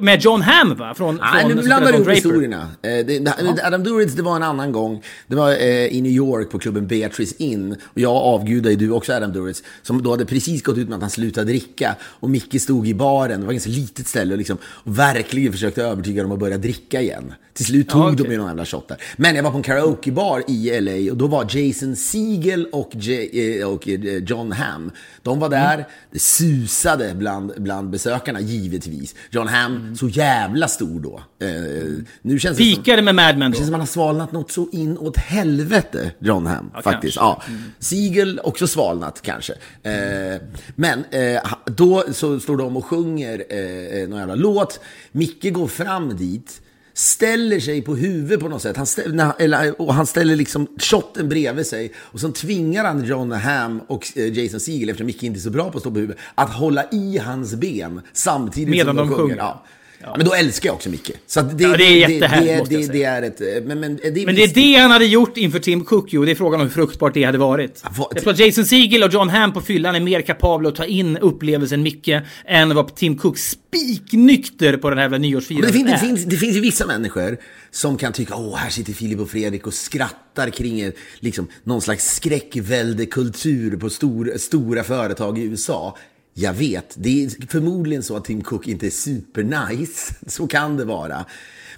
[0.00, 0.94] med John Hamm va?
[0.94, 2.60] Från, Nej, från nu blandar du ihop historierna.
[2.60, 5.02] Eh, det, det, Adam Duritz, det var en annan gång.
[5.26, 7.72] Det var eh, i New York på klubben Beatrice Inn.
[7.84, 9.62] Och jag avgudar ju du också Adam Duritz.
[9.82, 11.96] Som då hade precis gått ut med att han slutade dricka.
[12.02, 15.52] Och Micke stod i baren, det var ett ganska litet ställe, och, liksom, och verkligen
[15.52, 17.34] försökte övertyga dem att börja dricka igen.
[17.54, 18.24] Till slut tog Ja, okej.
[18.26, 18.96] de ju någon jävla shot där.
[19.16, 23.60] Men jag var på en karaokebar i LA och då var Jason Segel och, J-
[23.60, 24.90] eh, och eh, John Hamm.
[25.22, 25.86] De var där, Mm.
[26.12, 29.14] det susade bland, bland besökarna givetvis.
[29.30, 29.96] John Hamm, Mm.
[29.96, 31.22] så jävla stor då.
[31.42, 34.50] Eh, nu känns det som, med Mad Men det känns som han har svalnat något
[34.50, 36.70] så in åt helvete, John Hamm.
[36.82, 37.18] faktiskt.
[37.18, 37.50] kanske.
[37.50, 37.60] Mm.
[37.62, 37.72] Ja.
[37.78, 39.52] Siegel också svalnat kanske.
[39.82, 40.40] Eh,
[40.74, 44.80] men eh, då så står de och sjunger eh, någon jävla låt.
[45.12, 46.60] Micke går fram dit.
[46.94, 48.76] Ställer sig på huvudet på något sätt.
[48.76, 51.92] Han ställer, eller, och han ställer liksom shotten bredvid sig.
[51.98, 55.50] Och så tvingar han John Hamm och eh, Jason Siegel, eftersom Micke inte är så
[55.50, 59.08] bra på att stå på huvudet, att hålla i hans ben samtidigt Medan som de,
[59.08, 59.28] de sjunger.
[59.28, 59.36] sjunger.
[59.36, 59.64] Ja.
[60.02, 61.10] Ja, men då älskar jag också Micke.
[61.26, 62.92] Så det, Ja, det är jättehärligt, det, det, säga.
[62.92, 63.40] det är ett...
[63.40, 66.12] eh, Men, men, det är Men det är det han hade gjort inför Tim Cook
[66.12, 67.82] ju, och det är frågan om hur fruktbart det hade varit.
[67.98, 70.74] vad- Jag tror att Jason Segel och John Hamm på fyllan är mer kapabla att
[70.76, 72.08] ta in upplevelsen Micke
[72.46, 76.36] än vad Tim Cook spiknykter på den här jävla nyårsfirandet det, finns, det, finns, det
[76.36, 77.36] finns ju vissa människor
[77.70, 82.14] som kan tycka, åh, här sitter Filip och Fredrik och skrattar kring liksom, någon slags
[82.14, 85.96] skräckväldekultur på stor, stora företag i USA.
[86.34, 90.14] Jag vet, det är förmodligen så att Tim Cook inte är supernice.
[90.26, 91.24] Så kan det vara.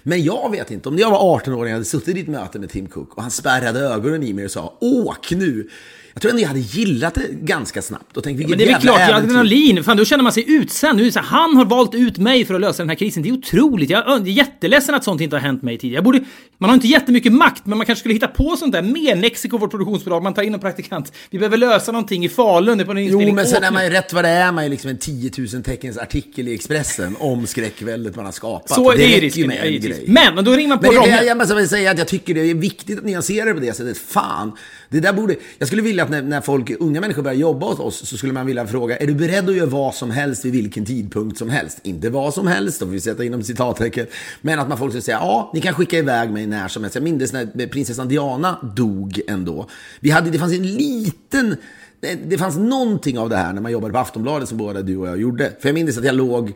[0.03, 2.27] Men jag vet inte, om jag var 18 år och jag hade suttit i ett
[2.27, 5.69] möte med Tim Cook och han spärrade ögonen i mig och sa, åk nu.
[6.15, 8.73] Jag tror ändå jag hade gillat det ganska snabbt och tänkt, vilket Men det är
[8.73, 9.29] väl klart, ja, äventyr.
[9.29, 9.83] adrenalin.
[9.83, 10.97] Fan, då känner man sig utsänd.
[10.97, 12.95] Nu är det så här, han har valt ut mig för att lösa den här
[12.95, 13.23] krisen.
[13.23, 13.89] Det är otroligt.
[13.89, 15.97] Jag är jätteledsen att sånt inte har hänt mig tidigare.
[15.97, 16.23] Jag borde,
[16.57, 19.57] man har inte jättemycket makt, men man kanske skulle hitta på sånt där med Nexiko,
[19.57, 20.23] vårt produktionsbolag.
[20.23, 21.13] Man tar in en praktikant.
[21.29, 22.77] Vi behöver lösa någonting i Falun.
[22.77, 24.63] Det är på en Jo, men sen är man ju rätt vad det är, man
[24.63, 28.69] är liksom en 10 000 teckens artikel i Expressen om skräckväldet man har skapat.
[28.69, 29.47] Så det är ju räcker risken.
[29.47, 30.03] med ja, en grej.
[30.07, 31.25] Men, då ringer man på Men det, Romme.
[31.25, 33.73] jag, jag väl säga att jag tycker det är viktigt att nyansera det på det
[33.73, 33.97] sättet.
[33.97, 34.51] Fan,
[34.89, 35.35] det där borde...
[35.57, 38.33] Jag skulle vilja att när, när folk, unga människor börjar jobba hos oss så skulle
[38.33, 41.49] man vilja fråga, är du beredd att göra vad som helst vid vilken tidpunkt som
[41.49, 41.79] helst?
[41.83, 44.07] Inte vad som helst, då får vi sätta inom citattecken.
[44.41, 46.95] Men att man folk skulle säga, ja, ni kan skicka iväg mig när som helst.
[46.95, 49.69] Jag minns när prinsessan Diana dog ändå.
[49.99, 51.55] Vi hade, det fanns en liten...
[51.99, 54.97] Det, det fanns någonting av det här när man jobbade på Aftonbladet som både du
[54.97, 55.51] och jag gjorde.
[55.59, 56.53] För jag minns att jag låg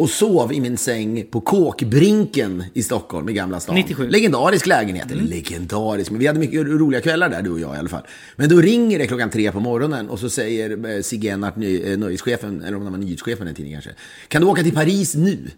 [0.00, 3.74] och sov i min säng på Kåkbrinken i Stockholm, i Gamla stan.
[3.74, 4.08] 97.
[4.08, 7.78] Legendarisk lägenhet, eller legendarisk, men vi hade mycket roliga kvällar där, du och jag i
[7.78, 8.02] alla fall.
[8.36, 11.92] Men då ringer det klockan tre på morgonen och så säger eh, Sigge Ennart, ny,
[11.92, 13.90] eh, nöjeschefen, eller om det var nyhetschefen den tiden kanske,
[14.28, 15.50] kan du åka till Paris nu?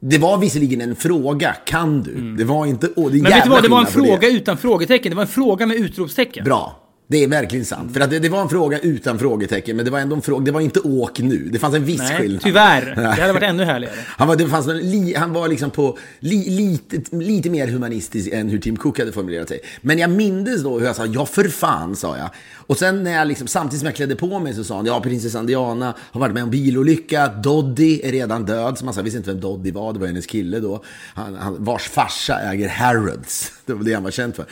[0.00, 2.36] Det var visserligen en fråga, kan du?
[2.36, 2.90] Det var inte...
[2.96, 5.10] Åh, det är Men vet du vad, det var en fråga utan frågetecken.
[5.10, 6.44] Det var en fråga med utropstecken.
[6.44, 6.85] Bra.
[7.08, 7.92] Det är verkligen sant.
[7.92, 10.44] För att det, det var en fråga utan frågetecken, men det var ändå en fråga.
[10.44, 11.48] Det var inte åk nu.
[11.52, 12.42] Det fanns en viss Nej, skillnad.
[12.42, 12.94] tyvärr.
[13.16, 13.94] Det hade varit ännu härligare.
[14.06, 18.28] Han var, det fanns en, li, han var liksom på li, lite, lite mer humanistisk
[18.32, 19.60] än hur Tim Cook hade formulerat sig.
[19.80, 22.30] Men jag mindes då hur jag sa, ja för fan, sa jag.
[22.54, 25.00] Och sen när jag liksom, samtidigt som jag klädde på mig så sa han, ja
[25.00, 28.78] prinsessan Diana har varit med om bilolycka, Doddy är redan död.
[28.78, 30.84] Som han sa, jag visste inte vem Doddy var, det var hennes kille då.
[31.14, 33.52] Han, han, vars farsa äger Harrods.
[33.66, 34.46] Det var det han var känd för.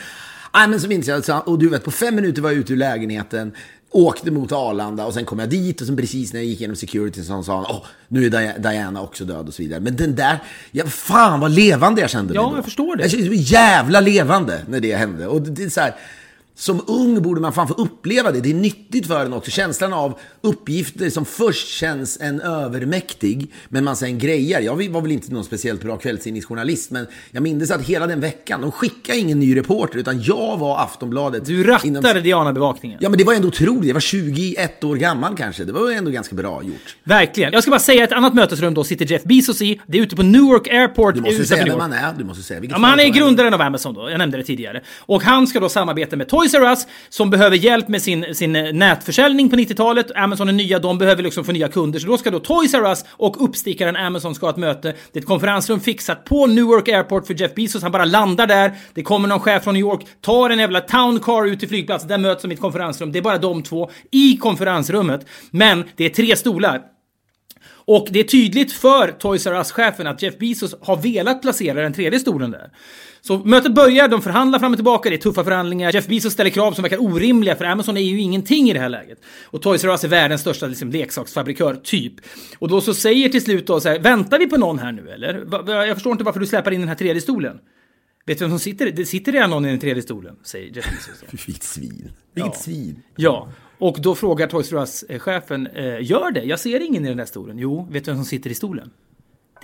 [0.55, 2.77] Nej, men så minns jag, och du vet, på fem minuter var jag ute ur
[2.77, 3.51] lägenheten,
[3.91, 6.75] åkte mot Arlanda och sen kom jag dit och sen precis när jag gick igenom
[6.75, 9.79] security så sa han, åh, nu är Dia- Diana också död och så vidare.
[9.79, 10.39] Men den där,
[10.71, 12.57] ja, fan vad levande jag kände Ja, mig då.
[12.57, 13.03] jag förstår det.
[13.03, 15.27] Jag kände mig jävla levande när det hände.
[15.27, 15.95] Och det, det är så här,
[16.57, 18.41] som ung borde man fan få uppleva det.
[18.41, 19.51] Det är nyttigt för en också.
[19.51, 24.61] Känslan av uppgifter som först känns en övermäktig, men man sen grejar.
[24.61, 28.61] Jag var väl inte någon speciellt bra kvällstidningsjournalist, men jag minns att hela den veckan,
[28.61, 31.45] de skickade ingen ny reporter, utan jag var Aftonbladet.
[31.45, 32.97] Du rattade inom- Diana-bevakningen.
[33.01, 33.87] Ja, men det var ändå otroligt.
[33.87, 35.63] Jag var 21 år gammal kanske.
[35.63, 36.95] Det var ändå ganska bra gjort.
[37.03, 37.53] Verkligen.
[37.53, 39.81] Jag ska bara säga ett annat mötesrum då sitter Jeff Bezos i.
[39.87, 42.13] Det är ute på Newark Airport Du måste säga vem han är.
[42.17, 44.43] Du måste säga vilket Ja, men han är grundaren av Amazon då, jag nämnde det
[44.43, 44.81] tidigare.
[44.99, 48.51] Och han ska då samarbeta med Toys R Us som behöver hjälp med sin, sin
[48.51, 50.11] nätförsäljning på 90-talet.
[50.15, 51.99] Amazon är nya, de behöver liksom få nya kunder.
[51.99, 54.93] Så då ska då Toys R Us och uppstickaren Amazon ska ha ett möte.
[55.11, 57.83] Det är ett konferensrum fixat på Newark Airport för Jeff Bezos.
[57.83, 58.71] Han bara landar där.
[58.93, 62.09] Det kommer någon chef från New York, tar en jävla town car ut till flygplatsen.
[62.09, 63.11] Där möts de i ett konferensrum.
[63.11, 65.25] Det är bara de två i konferensrummet.
[65.51, 66.81] Men det är tre stolar.
[67.87, 71.93] Och det är tydligt för Toys R Us-chefen att Jeff Bezos har velat placera den
[71.93, 72.69] tredje stolen där.
[73.27, 75.93] Så mötet börjar, de förhandlar fram och tillbaka, det är tuffa förhandlingar.
[75.93, 78.89] Jeff Bezos ställer krav som verkar orimliga för Amazon är ju ingenting i det här
[78.89, 79.17] läget.
[79.45, 82.13] Och Toys R Us är världens största liksom, leksaksfabrikör, typ.
[82.59, 85.09] Och då så säger till slut då så här, väntar vi på någon här nu
[85.09, 85.47] eller?
[85.87, 87.57] Jag förstår inte varför du släpar in den här tredje stolen.
[88.25, 88.91] Vet du vem som sitter?
[88.91, 91.23] Det sitter redan någon i den tredje stolen, säger Jeff Bezos.
[91.47, 92.11] Vilket svin.
[92.33, 92.59] Vilket Ja.
[92.59, 93.01] svin.
[93.15, 96.43] Ja, och då frågar Toys R Us-chefen, eh, gör det?
[96.43, 97.57] Jag ser ingen i den där stolen.
[97.59, 98.89] Jo, vet du vem som sitter i stolen?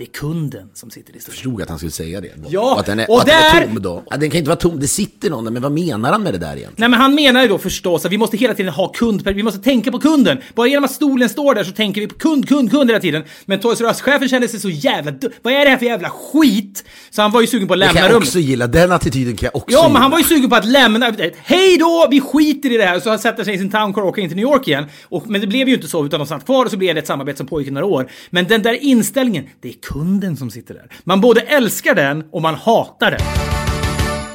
[0.02, 1.34] Det är kunden som sitter i stolen.
[1.34, 2.28] förstod att han skulle säga det.
[2.48, 4.02] Ja, och att den är, och att den där- är tom då.
[4.10, 6.38] Den kan inte vara tom, det sitter någon där, men vad menar han med det
[6.38, 6.72] där egentligen?
[6.76, 9.42] Nej men han menar ju då förstås att vi måste hela tiden ha kund, vi
[9.42, 10.38] måste tänka på kunden.
[10.54, 13.22] Bara genom att stolen står där så tänker vi på kund, kund, kund hela tiden.
[13.44, 15.12] Men Toys R Us-chefen kände sig så jävla
[15.42, 16.84] Vad är det här för jävla skit?
[17.10, 18.28] Så han var ju sugen på att Det lämna kan jag rummet.
[18.28, 20.66] också gilla, den attityden kan jag också Ja, men han var ju sugen på att
[20.66, 21.12] lämna.
[21.42, 23.00] Hej då, vi skiter i det här.
[23.00, 24.84] Så han sätter sig i sin town car och åker in till New York igen.
[25.04, 27.00] Och, men det blev ju inte så, utan de satt kvar och så blev det
[27.00, 28.10] ett samarbete som pågick i några år.
[28.30, 30.86] Men den där inställningen, det är kunden som sitter där.
[31.04, 33.51] Man både älskar den och man hatar den.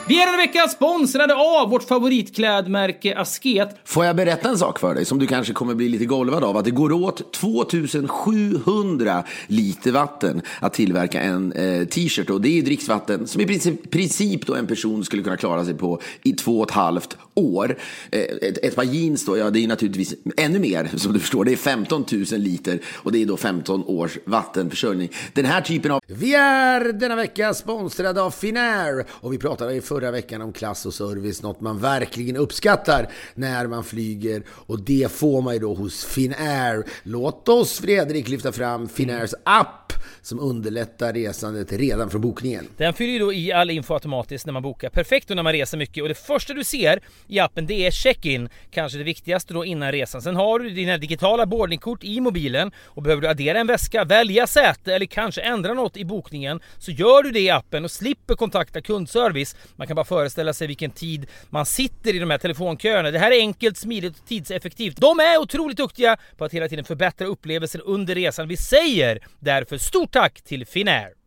[0.10, 3.70] Vi är denna vecka sponsrade av vårt favoritklädmärke Asket.
[3.84, 6.58] Får jag berätta en sak för dig som du kanske kommer bli lite golvad av?
[6.58, 12.30] Att det går åt 2700 liter vatten att tillverka en eh, t-shirt.
[12.30, 15.66] Och det är ju dricksvatten som i princip, princip då en person skulle kunna klara
[15.66, 17.78] sig på i två och ett halvt år.
[18.12, 21.46] Eh, ett, ett par jeans då, ja det är naturligtvis ännu mer som du förstår.
[21.46, 25.10] Det är 15 000 liter och det är då 15 års vattenförsörjning.
[25.34, 26.02] Den här typen av...
[26.08, 30.54] Vi är denna vecka sponsrade av Finnair och vi pratade i förra förra veckan om
[30.54, 35.60] klass och service, något man verkligen uppskattar när man flyger och det får man ju
[35.60, 36.84] då hos Finnair.
[37.04, 42.68] Låt oss Fredrik lyfta fram Finnairs app som underlättar resandet redan från bokningen.
[42.78, 44.90] Den fyller ju då i all info automatiskt när man bokar.
[44.90, 47.92] Perfekt då när man reser mycket och det första du ser i appen det är
[47.92, 48.50] check-in.
[48.72, 50.22] Kanske det viktigaste då innan resan.
[50.22, 54.48] Sen har du dina digitala boardingkort i mobilen och behöver du addera en väska, välja
[54.48, 58.36] säte eller kanske ändra något i bokningen så gör du det i appen och slipper
[58.36, 59.56] kontakta kundservice.
[59.76, 63.12] Man man kan bara föreställa sig vilken tid man sitter i de här telefonköerna.
[63.12, 64.98] Det här är enkelt, smidigt och tidseffektivt.
[64.98, 68.48] De är otroligt duktiga på att hela tiden förbättra upplevelsen under resan.
[68.48, 71.27] Vi säger därför stort tack till Finnair!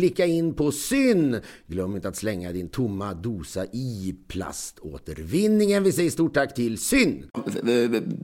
[0.01, 1.39] klicka in på syn.
[1.67, 5.83] Glöm inte att slänga din tomma dosa i plaståtervinningen.
[5.83, 7.25] Vi säger stort tack till syn.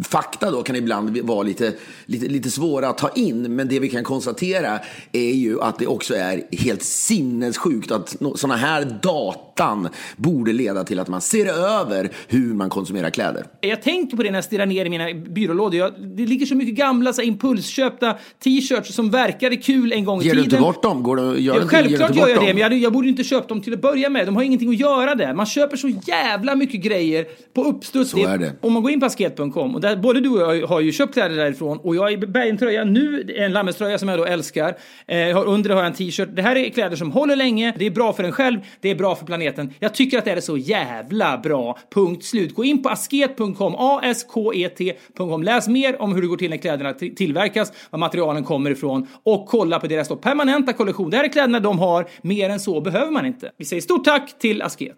[0.03, 1.73] Fakta då kan ibland vara lite,
[2.05, 4.79] lite, lite svåra att ta in, men det vi kan konstatera
[5.11, 10.83] är ju att det också är helt sinnessjukt att sådana här data Satan borde leda
[10.83, 13.45] till att man ser över hur man konsumerar kläder.
[13.61, 15.75] Jag tänker på det när jag stirrar ner i mina byrålådor.
[15.79, 20.21] Jag, det ligger så mycket gamla så här, impulsköpta t-shirts som verkade kul en gång
[20.21, 20.53] i Ger du tiden.
[20.53, 21.03] inte bort dem?
[21.03, 22.45] Går det göra Ja, självklart gör jag det, dem?
[22.45, 24.25] men jag, jag borde inte köpt dem till att börja med.
[24.25, 25.33] De har ingenting att göra där.
[25.33, 28.11] Man köper så jävla mycket grejer på uppstuds.
[28.11, 28.53] Så är det.
[28.61, 31.13] Om man går in på asket.com, och där, både du och jag har ju köpt
[31.13, 34.77] kläder därifrån, och jag bär en tröja nu, en Lammeströja som jag då älskar.
[35.07, 36.29] Eh, under har jag en t-shirt.
[36.33, 38.95] Det här är kläder som håller länge, det är bra för en själv, det är
[38.95, 39.46] bra för planeten.
[39.79, 41.77] Jag tycker att det är så jävla bra.
[41.93, 42.55] Punkt slut.
[42.55, 45.43] Gå in på asket.com, A-S-K-E-T.com.
[45.43, 49.45] Läs mer om hur det går till när kläderna tillverkas, var materialen kommer ifrån och
[49.47, 51.09] kolla på deras då permanenta kollektion.
[51.09, 53.51] Det här är kläderna de har, mer än så behöver man inte.
[53.57, 54.97] Vi säger stort tack till Asket.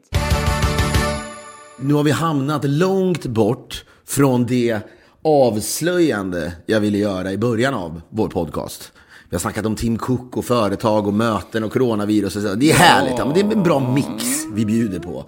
[1.82, 4.80] Nu har vi hamnat långt bort från det
[5.24, 8.92] avslöjande jag ville göra i början av vår podcast.
[9.30, 12.36] Vi har snackat om Tim Cook och företag och möten och coronavirus.
[12.36, 12.56] Och så.
[12.56, 13.14] Det är härligt.
[13.18, 15.26] Ja, men det är en bra mix vi bjuder på.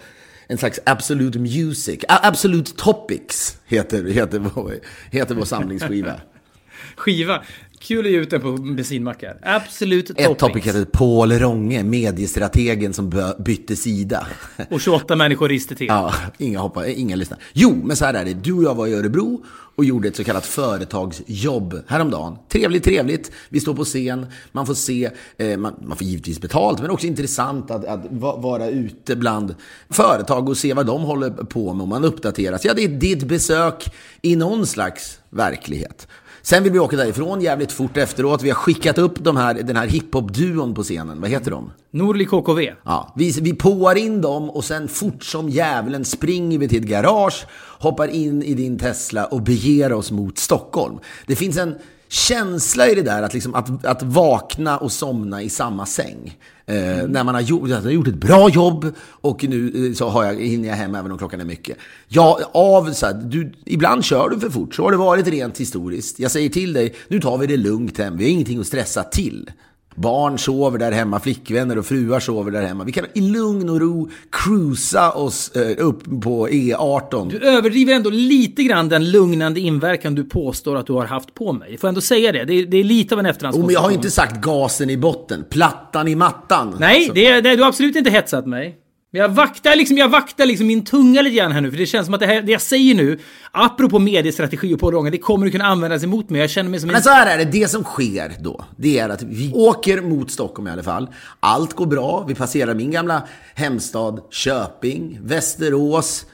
[0.47, 1.99] En slags absolute music.
[2.09, 4.73] A- Absolute topics heter, heter, vår,
[5.11, 6.13] heter vår samlingsskiva.
[6.95, 7.41] Skiva.
[7.79, 9.37] Kul att ge ut den på bensinmackar.
[9.43, 10.37] Absolut Ett toppings.
[10.37, 14.27] topic heter Paul Ronge, mediestrategen som bytte sida.
[14.69, 15.87] Och 28 människor riste till.
[15.87, 17.39] Ja, inga hoppar, inga lyssnar.
[17.53, 18.33] Jo, men så här är det.
[18.33, 22.37] Du och jag var i Örebro och gjorde ett så kallat företagsjobb häromdagen.
[22.49, 23.31] Trevligt, trevligt.
[23.49, 27.07] Vi står på scen, man får se, eh, man, man får givetvis betalt, men också
[27.07, 29.55] intressant att, att vara ute bland
[29.89, 32.65] företag och se vad de håller på med och man uppdateras.
[32.65, 36.07] Ja, det är ditt besök i någon slags verklighet.
[36.41, 38.43] Sen vill vi åka därifrån jävligt fort efteråt.
[38.43, 41.21] Vi har skickat upp de här, den här hiphop-duon på scenen.
[41.21, 41.71] Vad heter de?
[41.91, 42.71] Norli KKV.
[42.83, 46.89] Ja, vi, vi påar in dem och sen fort som djävulen springer vi till ett
[46.89, 47.45] garage,
[47.79, 50.99] hoppar in i din Tesla och beger oss mot Stockholm.
[51.27, 51.75] Det finns en
[52.11, 56.37] känsla i det där att, liksom, att, att vakna och somna i samma säng.
[56.65, 56.75] Eh,
[57.07, 60.23] När man har gjort, jag har gjort ett bra jobb och nu eh, så har
[60.23, 61.77] jag, hinner jag hem även om klockan är mycket.
[62.07, 65.57] Ja, av så här, du, ibland kör du för fort, så har det varit rent
[65.57, 66.19] historiskt.
[66.19, 69.03] Jag säger till dig, nu tar vi det lugnt hem, vi har ingenting att stressa
[69.03, 69.51] till.
[69.95, 72.83] Barn sover där hemma, flickvänner och fruar sover där hemma.
[72.83, 77.29] Vi kan i lugn och ro cruisa oss eh, upp på E18.
[77.31, 81.53] Du överdriver ändå lite grann den lugnande inverkan du påstår att du har haft på
[81.53, 81.77] mig.
[81.77, 82.45] Får jag ändå säga det?
[82.45, 83.65] Det är, det är lite av en Oh, efterhandskonstruktion.
[83.67, 86.75] men jag har inte sagt gasen i botten, plattan i mattan.
[86.79, 88.77] Nej, Alltså, det, det, du har absolut inte hetsat mig.
[89.13, 91.85] Men jag vaktar, liksom, jag vaktar liksom min tunga lite grann här nu, för det
[91.85, 93.19] känns som att det, här, det jag säger nu,
[93.51, 96.41] apropå mediestrategi och pågångar, det kommer att kunna användas emot mig.
[96.41, 96.93] Jag känner mig som en...
[96.93, 100.31] Men så här är det, det som sker då, det är att vi åker mot
[100.31, 101.09] Stockholm i alla fall.
[101.39, 106.25] Allt går bra, vi passerar min gamla hemstad Köping, Västerås.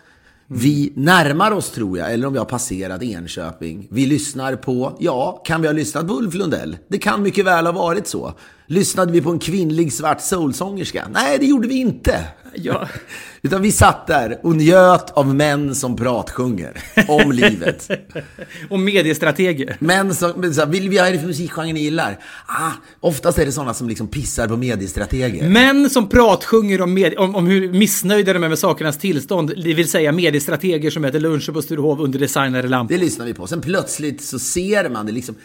[0.48, 3.88] Vi närmar oss tror jag, eller om vi har passerat Enköping.
[3.92, 6.78] Vi lyssnar på, ja, kan vi ha lyssnat på Ulf Lundell?
[6.88, 8.34] Det kan mycket väl ha varit så.
[8.69, 11.08] Lyssnade vi på en kvinnlig svart soulsångerska?
[11.13, 12.23] Nej, det gjorde vi inte.
[12.56, 12.88] Ja.
[13.41, 17.89] Utan vi satt där och njöt av män som pratsjunger om livet.
[18.69, 19.77] och mediestrateger.
[19.80, 22.19] Men så, men så, här, vill vi ha det för musikgenre ni gillar?
[22.45, 25.49] Ah, oftast är det sådana som liksom pissar på mediestrateger.
[25.49, 29.73] Män som pratsjunger om, med, om, om hur missnöjda de är med sakernas tillstånd, det
[29.73, 32.95] vill säga mediestrateger som äter luncher på Sturehof under designade lampor.
[32.95, 33.47] Det lyssnar vi på.
[33.47, 35.36] Sen plötsligt så ser man det liksom.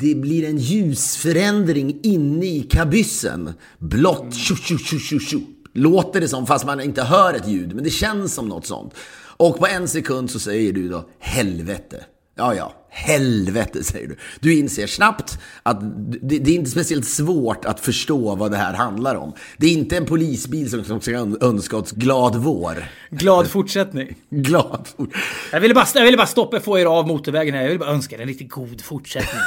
[0.00, 3.52] Det blir en ljusförändring inne i kabyssen.
[3.78, 5.40] Blått, tjo, tjo, tjo, tjo, tjo.
[5.72, 7.74] Låter det som, fast man inte hör ett ljud.
[7.74, 8.94] Men det känns som något sånt.
[9.36, 12.04] Och på en sekund så säger du då, helvete.
[12.36, 14.16] Ja, ja, helvete säger du.
[14.40, 15.80] Du inser snabbt att
[16.22, 19.32] det, det är inte speciellt svårt att förstå vad det här handlar om.
[19.56, 22.84] Det är inte en polisbil som, som ska önska oss glad vår.
[23.10, 24.14] Glad fortsättning.
[24.30, 25.08] Glad vår.
[25.52, 27.60] Jag ville bara, jag ville bara stoppa få er av motorvägen här.
[27.60, 29.40] Jag ville bara önska er en riktigt god fortsättning.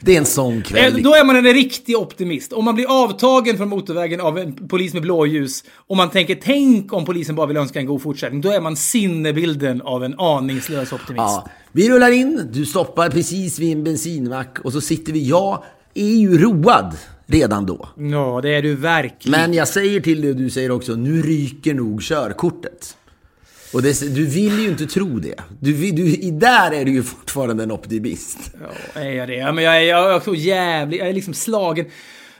[0.00, 1.02] Det är en sån kväll.
[1.02, 2.52] Då är man en riktig optimist.
[2.52, 6.92] Om man blir avtagen från motorvägen av en polis med blåljus och man tänker tänk
[6.92, 8.40] om polisen bara vill önska en god fortsättning.
[8.40, 11.16] Då är man sinnebilden av en aningslös optimist.
[11.16, 15.28] Ja, vi rullar in, du stoppar precis vid en bensinmack och så sitter vi.
[15.28, 15.62] Jag
[15.94, 17.88] är ju road redan då.
[17.96, 19.40] Ja, det är du verkligen.
[19.40, 22.96] Men jag säger till dig och du säger också, nu ryker nog körkortet.
[23.74, 25.34] Och det, du vill ju inte tro det.
[25.60, 28.38] Du, du, där är du ju fortfarande en optimist.
[28.94, 29.34] Ja, är jag det?
[29.34, 31.86] Ja, men jag är, jag är så jävlig, jag är liksom slagen.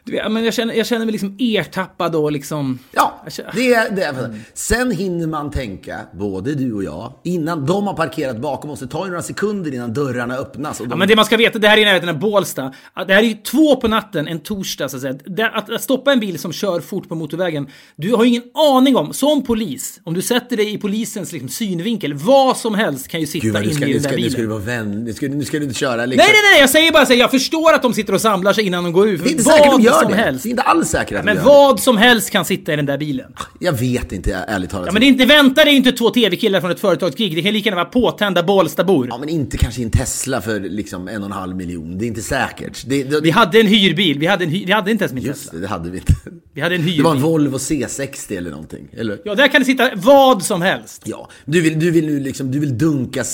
[0.06, 2.78] Du vet, men jag, känner, jag känner mig liksom ertappad och liksom...
[2.92, 7.86] Ja, det är, det är, sen hinner man tänka, både du och jag, innan de
[7.86, 8.80] har parkerat bakom oss.
[8.80, 10.78] Det tar ju några sekunder innan dörrarna öppnas.
[10.78, 12.72] De, Ja, men det man ska veta, det här är i närheten av Bålsta.
[13.06, 15.14] Det här är ju två på natten, en torsdag så att säga.
[15.26, 18.42] Det, att, att stoppa en bil som kör fort på motorvägen, du har ju ingen
[18.54, 23.08] aning om, som polis, om du sätter dig i polisens liksom, synvinkel, vad som helst
[23.08, 24.50] kan ju sitta Gud, inne i den där nu ska du bilen.
[24.50, 25.04] vara vän.
[25.04, 26.16] Nu ska, nu ska du inte köra liksom.
[26.26, 28.52] Nej, nej, nej, jag säger bara så här, jag förstår att de sitter och samlar
[28.52, 29.24] sig innan de går ut.
[29.24, 30.16] Det är inte säkert de gör gör som det.
[30.16, 30.42] helst.
[30.42, 31.48] Det är inte alls säkert att Men gör det.
[31.48, 33.32] vad som helst kan sitta i den där bilen.
[33.60, 34.86] Jag vet inte, ärligt talat.
[34.86, 37.36] Ja, men inte, vänta dig inte två TV-killar från ett företagskrig.
[37.36, 39.06] Det kan lika gärna vara påtända Bålstabor.
[39.10, 41.98] Ja, men inte kanske i en Tesla för liksom en och en halv miljon.
[41.98, 42.82] Det är inte säkert.
[42.86, 44.18] Det, det, Vi hade en hyrbil.
[44.18, 45.52] Vi hade, en hy- vi hade inte ens min Just Tesla.
[45.58, 46.12] det, det hade vi inte.
[46.54, 47.30] Vi hade en Det var en hyrbil.
[47.30, 48.88] Volvo C60 eller någonting.
[48.96, 49.18] Eller?
[49.24, 51.02] Ja, där kan det sitta vad som helst.
[51.04, 53.24] Ja, du vill, du vill nu liksom, du vill dunka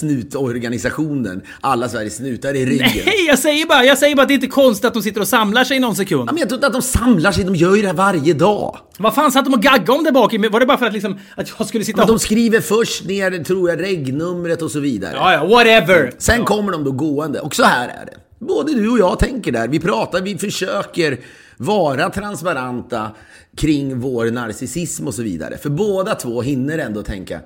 [0.54, 2.88] snutorganisationen, alla Sveriges snutar i ryggen.
[3.06, 5.20] Nej, jag säger bara, jag säger bara att det är inte konstigt att de sitter
[5.20, 6.28] och samlar sig i någon sekund.
[6.28, 8.78] Ja, tror inte att de samlar sig, de gör ju det här varje dag.
[8.98, 10.34] Vad fan satt de och gaggade om där bak?
[10.34, 10.38] i?
[10.38, 12.14] Var det bara för att liksom, att jag skulle sitta Men och...
[12.14, 15.12] de skriver först ner, tror jag, regnumret och så vidare.
[15.14, 16.12] Ja, ja, whatever.
[16.18, 17.40] Sen kommer de då gående.
[17.40, 18.44] Och så här är det.
[18.46, 19.68] Både du och jag tänker där.
[19.68, 21.18] Vi pratar, vi försöker
[21.56, 23.10] vara transparenta
[23.56, 25.58] kring vår narcissism och så vidare.
[25.58, 27.40] För båda två hinner ändå tänka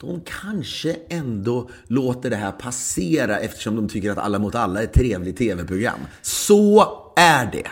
[0.00, 4.84] de kanske ändå låter det här passera eftersom de tycker att Alla mot alla är
[4.84, 5.98] ett trevligt tv-program.
[6.22, 6.86] Så
[7.16, 7.66] är det.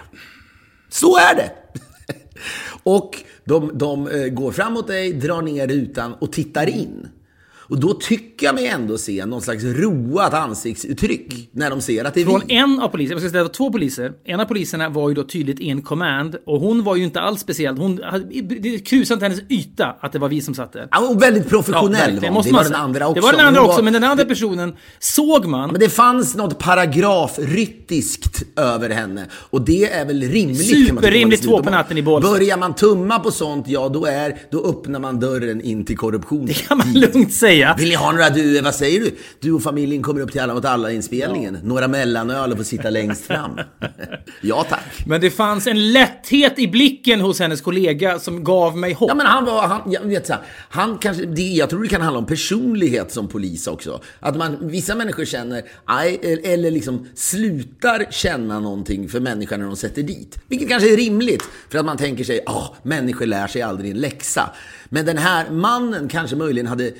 [0.94, 1.52] Så är det!
[2.82, 7.08] Och de, de eh, går fram mot dig, drar ner rutan och tittar in.
[7.68, 12.14] Och då tycker jag mig ändå se någon slags roat ansiktsuttryck när de ser att
[12.14, 12.54] det är Från vi.
[12.54, 14.12] en av poliserna, jag ska säga det var två poliser.
[14.24, 17.40] En av poliserna var ju då tydligt in command och hon var ju inte alls
[17.40, 17.78] speciell.
[17.78, 18.00] Hon
[18.60, 20.88] det krusade inte hennes yta att det var vi som satt där.
[20.90, 22.34] Ja, och väldigt professionell verkligen, var hon.
[22.34, 23.20] måste Det var den andra också.
[23.20, 25.70] Det var den andra också, men den andra personen såg man.
[25.70, 29.26] Men det fanns något paragrafryttiskt över henne.
[29.32, 30.86] Och det är väl rimligt.
[30.86, 32.32] Superrimligt två på natten i Bålsta.
[32.32, 36.46] Börjar man tumma på sånt, ja då, är, då öppnar man dörren in till korruption.
[36.46, 37.53] Det kan man lugnt säga.
[37.78, 39.16] Vill ni ha några, du, vad säger du?
[39.40, 41.58] Du och familjen kommer upp till Alla mot alla-inspelningen.
[41.62, 43.60] Några mellanöl och får sitta längst fram.
[44.40, 45.06] ja tack.
[45.06, 49.08] Men det fanns en lätthet i blicken hos hennes kollega som gav mig hopp.
[49.08, 51.88] Ja men han var, han, jag vet så här, han kanske, det, jag tror det
[51.88, 54.00] kan handla om personlighet som polis också.
[54.20, 55.62] Att man, vissa människor känner,
[56.44, 60.38] eller liksom slutar känna någonting för människan när de sätter dit.
[60.48, 63.96] Vilket kanske är rimligt, för att man tänker sig, ja, människor lär sig aldrig en
[64.00, 64.50] läxa.
[64.88, 66.92] Men den här mannen kanske möjligen hade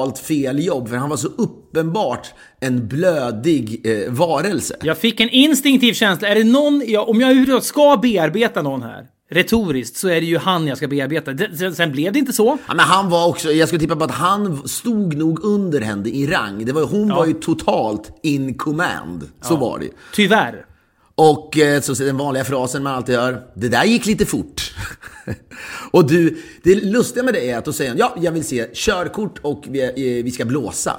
[0.00, 4.76] valt fel jobb, för han var så uppenbart en blödig eh, varelse.
[4.82, 6.28] Jag fick en instinktiv känsla.
[6.28, 10.26] Är det någon, jag, om jag överhuvudtaget ska bearbeta någon här, retoriskt, så är det
[10.26, 11.32] ju han jag ska bearbeta.
[11.74, 12.58] Sen, blev det inte så.
[12.68, 16.08] Ja, men han var också, jag skulle tippa på att han stod nog under henne
[16.08, 16.64] i rang.
[16.64, 19.28] Det var, hon var ju totalt in command.
[19.42, 19.88] Så var det.
[20.14, 20.64] Tyvärr.
[21.22, 24.72] Och eh, så den vanliga frasen man alltid hör, det där gick lite fort.
[25.90, 28.66] och du, det lustiga med det är att då säger han, ja, jag vill se
[28.74, 30.96] körkort och vi, eh, vi ska blåsa.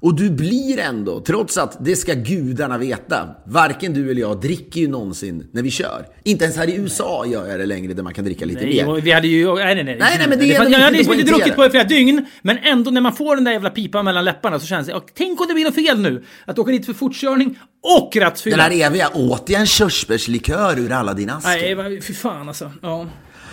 [0.00, 4.80] Och du blir ändå, trots att det ska gudarna veta, varken du eller jag dricker
[4.80, 6.06] ju någonsin när vi kör.
[6.24, 8.84] Inte ens här i USA gör jag det längre där man kan dricka lite Nej,
[8.86, 9.00] mer.
[9.00, 9.54] vi hade ju...
[9.54, 9.96] Nej, nej, nej.
[10.00, 12.58] Nej, nej, men det är ändå Jag hade liksom inte druckit på flera dygn, men
[12.58, 14.92] ändå när man får den där jävla pipan mellan läpparna så känns det...
[14.92, 16.24] "Ja, Tänk om det blir något fel nu!
[16.44, 18.56] Att åka dit för fortkörning och rattfylla.
[18.56, 21.46] Den här eviga, åt jag en körsbärslikör ur alla din ask?
[21.46, 22.72] Nej, fy fan alltså.
[22.82, 23.06] Ja.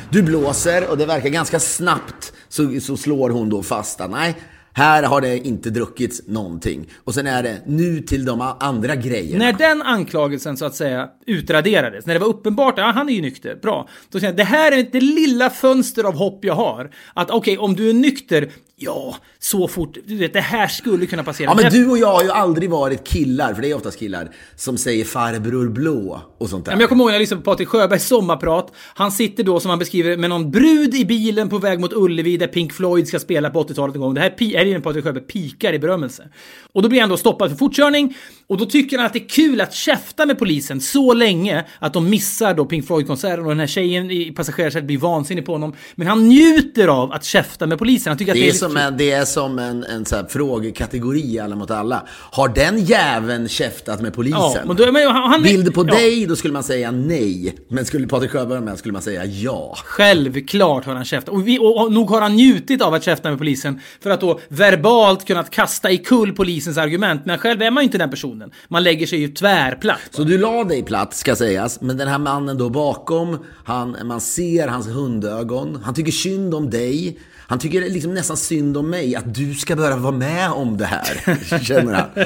[0.09, 4.35] Du blåser och det verkar ganska snabbt så, så slår hon då fast att nej,
[4.73, 6.89] här har det inte druckits någonting.
[7.03, 9.45] Och sen är det nu till de andra grejerna.
[9.45, 13.21] När den anklagelsen så att säga utraderades, när det var uppenbart att han är ju
[13.21, 13.89] nykter, bra.
[14.09, 16.91] Då kände jag det här är det lilla fönster av hopp jag har.
[17.13, 21.23] Att okej, om du är nykter, ja, så fort, du vet, det här skulle kunna
[21.23, 21.49] passera.
[21.49, 24.31] Ja men du och jag har ju aldrig varit killar, för det är oftast killar,
[24.55, 26.71] som säger farbror blå och sånt där.
[26.71, 28.71] Ja, men jag kommer ihåg när jag lyssnade på Patrik Sjöbergs sommarprat.
[28.95, 32.37] Han sitter då, som han beskriver, med någon brud i bilen på väg mot Ullevi
[32.37, 34.13] där Pink Floyd ska spela på 80-talet en gång.
[34.13, 36.27] Det här är när Patrik Sjöberg pikar i berömmelse.
[36.73, 38.17] Och då blir han då stoppad för fortkörning.
[38.47, 41.93] Och då tycker han att det är kul att käfta med polisen så länge att
[41.93, 45.73] de missar då Pink Floyd-konserten och den här tjejen i passagerarsätet blir vansinnig på honom.
[45.95, 48.11] Men han njuter av att käfta med polisen.
[48.11, 50.05] Han tycker att det Det är, är lite som en, det är som en, en
[50.05, 52.07] så här frågekategori alla mot alla.
[52.09, 54.39] Har den jäveln käftat med polisen?
[54.41, 55.93] Ja, men då, men han, han, Bild på ja.
[55.93, 57.55] dig, då skulle man säga nej.
[57.67, 59.73] Men skulle Patrik Sjöberg med skulle man säga ja.
[59.77, 61.33] Självklart har han käftat.
[61.33, 64.39] Och, vi, och nog har han njutit av att käfta med polisen för att då
[64.53, 67.25] verbalt kunnat kasta i kull polisens argument.
[67.25, 68.51] Men själv är man ju inte den personen.
[68.67, 69.99] Man lägger sig ju tvärplatt.
[70.11, 71.81] Så du la dig platt, ska sägas.
[71.81, 75.79] Men den här mannen då bakom, han, man ser hans hundögon.
[75.83, 77.19] Han tycker synd om dig.
[77.47, 80.85] Han tycker liksom nästan synd om mig, att du ska börja vara med om det
[80.85, 81.59] här.
[81.63, 82.25] Känner han.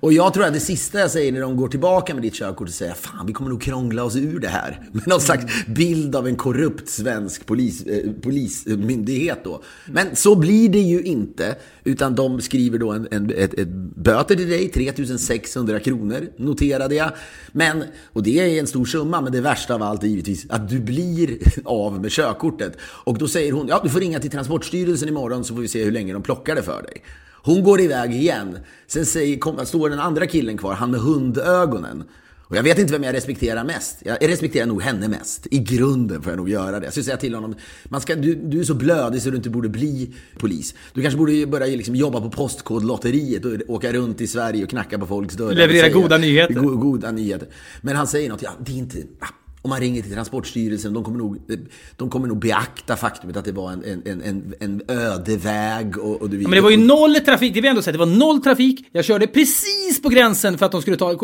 [0.00, 2.68] Och jag tror att det sista jag säger när de går tillbaka med ditt körkort
[2.68, 4.80] och säger Fan, vi kommer nog krångla oss ur det här.
[4.92, 9.62] Med någon slags bild av en korrupt svensk polis, eh, polismyndighet då.
[9.86, 11.56] Men så blir det ju inte.
[11.84, 17.10] Utan de skriver då en, en, ett, ett böter till dig, 3600 kronor, noterade jag.
[17.52, 20.68] Men, och det är en stor summa, men det värsta av allt är givetvis att
[20.68, 22.76] du blir av med körkortet.
[22.80, 24.53] Och då säger hon, ja du får ringa till transport.
[24.58, 27.04] Transportstyrelsen imorgon så får vi se hur länge de plockar det för dig.
[27.42, 28.58] Hon går iväg igen.
[28.86, 32.04] Sen säger, kom, står den andra killen kvar, han med hundögonen.
[32.48, 33.98] Och jag vet inte vem jag respekterar mest.
[34.04, 35.46] Jag respekterar nog henne mest.
[35.50, 36.86] I grunden får jag nog göra det.
[36.86, 39.50] Jag skulle säga till honom, man ska, du, du är så blödig så du inte
[39.50, 40.74] borde bli polis.
[40.92, 44.98] Du kanske borde börja liksom jobba på Postkodlotteriet och åka runt i Sverige och knacka
[44.98, 45.54] på folks dörrar.
[45.54, 46.54] Leverera säga- goda nyheter.
[46.54, 47.48] Go, goda nyheter.
[47.80, 48.98] Men han säger något, ja, det är inte...
[49.64, 51.38] Om man ringer till Transportstyrelsen, de kommer nog,
[51.96, 56.22] de kommer nog beakta faktumet att det var en, en, en, en, öde väg och,
[56.22, 57.92] och du Men det var ju noll trafik, det vill jag ändå säga.
[57.92, 58.88] Det var noll trafik.
[58.92, 61.18] Jag körde precis på gränsen för att de skulle ta...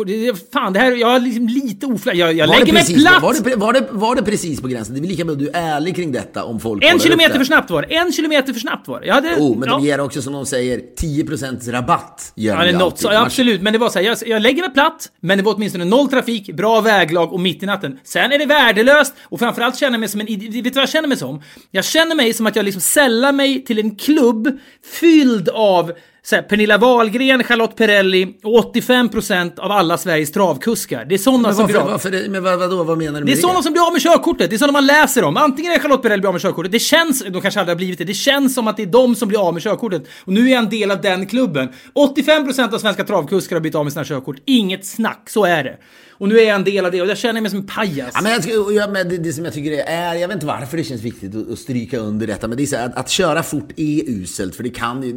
[0.53, 0.91] Fan, det här...
[0.91, 2.13] Jag har liksom lite ofla...
[2.13, 3.23] Jag, jag lägger mig platt!
[3.23, 4.93] var, det, var, det, var det precis på gränsen?
[4.93, 7.37] Det är väl lika bra att du är ärlig kring detta om folk En kilometer
[7.37, 7.95] för snabbt var det.
[7.95, 9.07] En kilometer för snabbt var det.
[9.07, 9.35] Jag hade...
[9.35, 9.75] Oh, men ja.
[9.75, 12.33] de ger också som de säger 10% rabatt.
[12.35, 14.17] Gör Ja, de det är något så, ja, absolut, men det var så här, jag,
[14.25, 17.65] jag lägger mig platt, men det var åtminstone noll trafik, bra väglag och mitt i
[17.65, 17.99] natten.
[18.03, 20.89] Sen är det värdelöst och framförallt känner jag mig som en Vet du vad jag
[20.89, 21.41] känner mig som?
[21.71, 24.59] Jag känner mig som att jag liksom sällar mig till en klubb
[24.99, 25.91] fylld av
[26.23, 31.05] så här, Pernilla Wahlgren, Charlotte Perrelli och 85% av alla Sveriges travkuskar.
[31.05, 31.89] Det är sådana som blir av.
[31.91, 33.93] varför, det- men vad, vadå, vad menar du Det med är sådana som blir av
[33.93, 35.37] med körkortet, det är sådana man läser om.
[35.37, 37.97] Antingen är Charlotte Perrelli blir av med körkortet, det känns, de kanske aldrig har blivit
[37.97, 40.03] det, det känns som att det är de som blir av med körkortet.
[40.25, 41.69] Och nu är jag en del av den klubben.
[42.17, 44.35] 85% av svenska travkuskar har blivit av med sina körkort.
[44.45, 45.77] Inget snack, så är det.
[46.21, 48.11] Och nu är jag en del av det och jag känner mig som en pajas.
[48.13, 50.77] Ja, men jag, jag, men det, det som jag tycker är, jag vet inte varför
[50.77, 53.09] det känns viktigt att, att stryka under detta, men det är så här, att, att
[53.09, 55.13] köra fort är uselt, för det kan ju,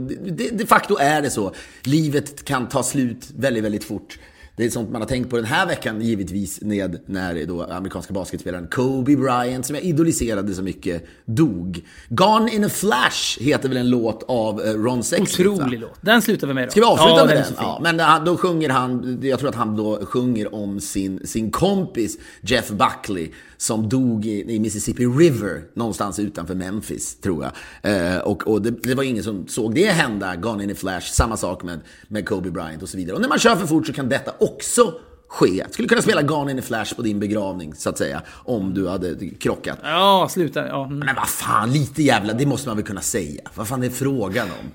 [0.53, 1.55] de facto är det så.
[1.83, 4.19] Livet kan ta slut väldigt, väldigt fort.
[4.57, 8.13] Det är sånt man har tänkt på den här veckan givetvis ned när då amerikanska
[8.15, 11.85] basketspelaren Kobe Bryant, som jag idoliserade så mycket, dog.
[12.09, 15.17] Gone in a flash heter väl en låt av eh, Ron va?
[15.21, 15.99] Otrolig låt.
[16.01, 16.71] Den slutar vi med då.
[16.71, 17.45] Ska vi avsluta ja, med den?
[17.57, 21.51] Ja, men han- då sjunger han, jag tror att han då sjunger om sin, sin
[21.51, 27.53] kompis Jeff Buckley som dog i, i Mississippi River någonstans utanför Memphis, tror jag.
[27.93, 31.13] Eh, och och det, det var ingen som såg det hända, Gone in a Flash,
[31.13, 33.17] samma sak med, med Kobe Bryant och så vidare.
[33.17, 34.95] Och när man kör för fort så kan detta också
[35.29, 35.65] ske.
[35.71, 38.89] Skulle kunna spela Gone in a Flash på din begravning, så att säga, om du
[38.89, 39.79] hade krockat.
[39.83, 40.67] Ja, sluta.
[40.67, 40.85] Ja.
[40.85, 40.99] mm.
[40.99, 43.43] Men vad fan, lite jävla, det måste man väl kunna säga.
[43.55, 44.71] Vad fan är frågan om?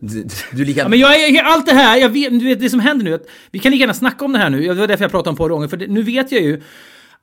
[0.00, 0.80] Du, du lika...
[0.80, 3.14] Ja, men jag är, allt det här, jag vet, du vet det som händer nu,
[3.14, 4.62] att vi kan lika gärna snacka om det här nu.
[4.62, 6.62] Det var därför jag pratade om på gånger, för det, nu vet jag ju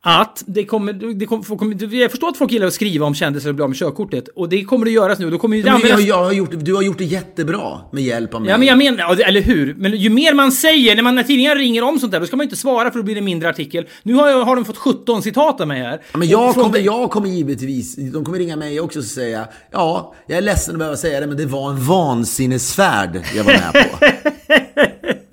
[0.06, 3.56] att det kommer, det kommer, jag förstår att folk gillar att skriva om kändisar och
[3.56, 4.28] bli av med körkortet.
[4.36, 5.30] Och det kommer det göras nu.
[5.30, 8.04] Då kommer ju det Men jag, jag har gjort, du har gjort det jättebra med
[8.04, 8.50] hjälp av mig.
[8.50, 9.76] Ja men jag menar, ja, eller hur?
[9.78, 12.36] Men ju mer man säger, när, man, när tidningar ringer om sånt där, då ska
[12.36, 13.86] man inte svara för då blir det mindre artikel.
[14.04, 16.02] Nu har, jag, har de fått 17 citat av mig här.
[16.12, 20.16] Ja, men jag kommer, jag kommer givetvis, de kommer ringa mig också och säga Ja,
[20.28, 23.74] jag är ledsen att behöva säga det, men det var en vansinnesfärd jag var med
[23.74, 24.06] på.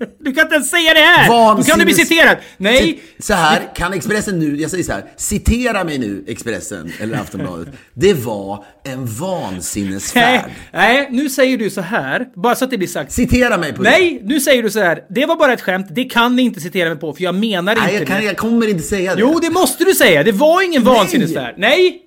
[0.19, 1.27] Du kan inte ens säga det här!
[1.57, 2.37] Då kan du bli Vansinnes- citerad!
[2.57, 2.99] Nej!
[3.19, 7.67] Så här, kan Expressen nu, jag säger så här, citera mig nu Expressen eller Aftonbladet.
[7.93, 10.51] Det var en Nej, vansinnesfärd.
[10.73, 13.11] nej, nu säger du så här, bara så att det blir sagt.
[13.11, 13.89] Citera mig på det.
[13.89, 14.99] Nej, nu säger du så här.
[15.09, 15.87] Det var bara ett skämt.
[15.89, 18.23] Det kan ni inte citera mig på, för jag menar Nej, inte jag, kan, det.
[18.25, 19.21] jag kommer inte säga det.
[19.21, 20.23] Jo, det måste du säga.
[20.23, 21.55] Det var ingen vansinnesfärd.
[21.57, 22.01] Nej!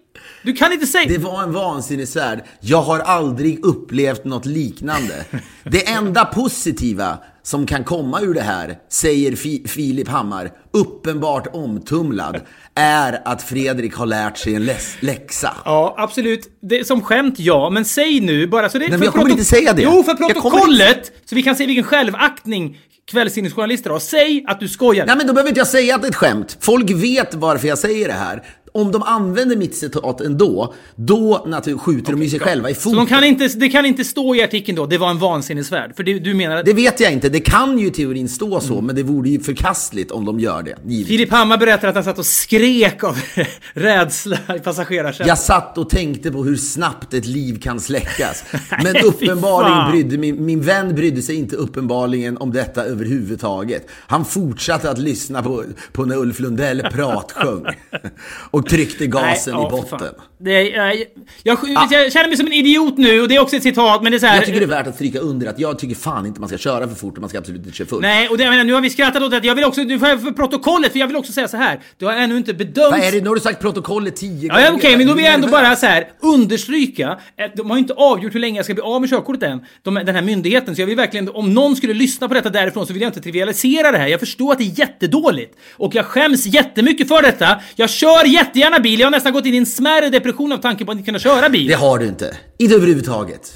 [0.44, 1.08] Du kan inte säga...
[1.08, 2.44] Det var en vansinnesfärd.
[2.60, 5.24] Jag har aldrig upplevt något liknande.
[5.64, 12.40] Det enda positiva som kan komma ur det här, säger Fi- Filip Hammar, uppenbart omtumlad,
[12.74, 14.70] är att Fredrik har lärt sig en
[15.00, 15.56] läxa.
[15.64, 16.58] Ja, absolut.
[16.62, 17.70] Det, som skämt, ja.
[17.70, 18.88] Men säg nu bara så det...
[18.88, 19.82] men för jag kommer inte säga det.
[19.82, 21.12] Jo, för protokollet!
[21.24, 22.78] Så vi kan se vilken självaktning
[23.10, 23.98] kvällstidningsjournalister har.
[23.98, 25.06] Säg att du skojar.
[25.06, 26.56] Nej men då behöver inte jag säga att det är ett skämt.
[26.60, 28.42] Folk vet varför jag säger det här.
[28.78, 32.80] Om de använder mitt citat ändå, då natur- skjuter de ju sig själva i Så
[32.80, 32.96] foten.
[32.96, 35.96] de kan inte, det kan inte stå i artikeln då, det var en vansinnesfärd.
[35.96, 36.64] För det, du menar att...
[36.64, 37.28] Det vet jag inte.
[37.28, 40.62] Det kan ju i teorin stå så, men det vore ju förkastligt om de gör
[40.62, 40.76] det.
[40.84, 41.06] Givetvis.
[41.08, 43.16] Filip Hammar berättar att han satt och skrek av
[43.72, 45.26] rädsla i passagerarsätet.
[45.26, 48.44] Jag satt och tänkte på hur snabbt ett liv kan släckas.
[48.82, 53.86] Men uppenbarligen brydde min, min vän brydde sig inte uppenbarligen om detta överhuvudtaget.
[53.90, 57.64] Han fortsatte att lyssna på, på när Ulf Lundell pratsjöng.
[58.50, 60.14] Och tryckte gasen Nej, i botten.
[60.38, 60.94] Det är,
[61.42, 64.02] jag, jag, jag känner mig som en idiot nu och det är också ett citat,
[64.02, 64.36] men det är så här...
[64.36, 66.58] Jag tycker det är värt att stryka under att jag tycker fan inte man ska
[66.58, 68.00] köra för fort och man ska absolut inte köra full.
[68.00, 69.40] Nej, och det, jag menar, nu har vi skrattat åt det.
[69.44, 71.80] Jag vill också, nu får jag för protokollet, för jag vill också säga så här.
[71.98, 72.90] Du har ännu inte bedömt...
[72.90, 73.20] Vad är det?
[73.20, 75.76] Nu har du sagt protokollet tio Ja, ja, okej, men då vill jag ändå bara
[75.76, 79.00] så här understryka att de har ju inte avgjort hur länge jag ska bli av
[79.00, 80.76] med körkortet än, de, den här myndigheten.
[80.76, 83.20] Så jag vill verkligen, om någon skulle lyssna på detta därifrån så vill jag inte
[83.20, 84.06] trivialisera det här.
[84.06, 85.58] Jag förstår att det är jättedåligt.
[85.72, 87.60] Och jag skäms jättemycket för detta.
[87.76, 88.26] Jag kör
[88.56, 89.00] jättegärna bil.
[89.00, 91.18] Jag har nästan gått in i en smärre depression av tanken på att inte kunna
[91.18, 91.66] köra bil.
[91.66, 92.36] Det har du inte.
[92.58, 93.52] Inte överhuvudtaget.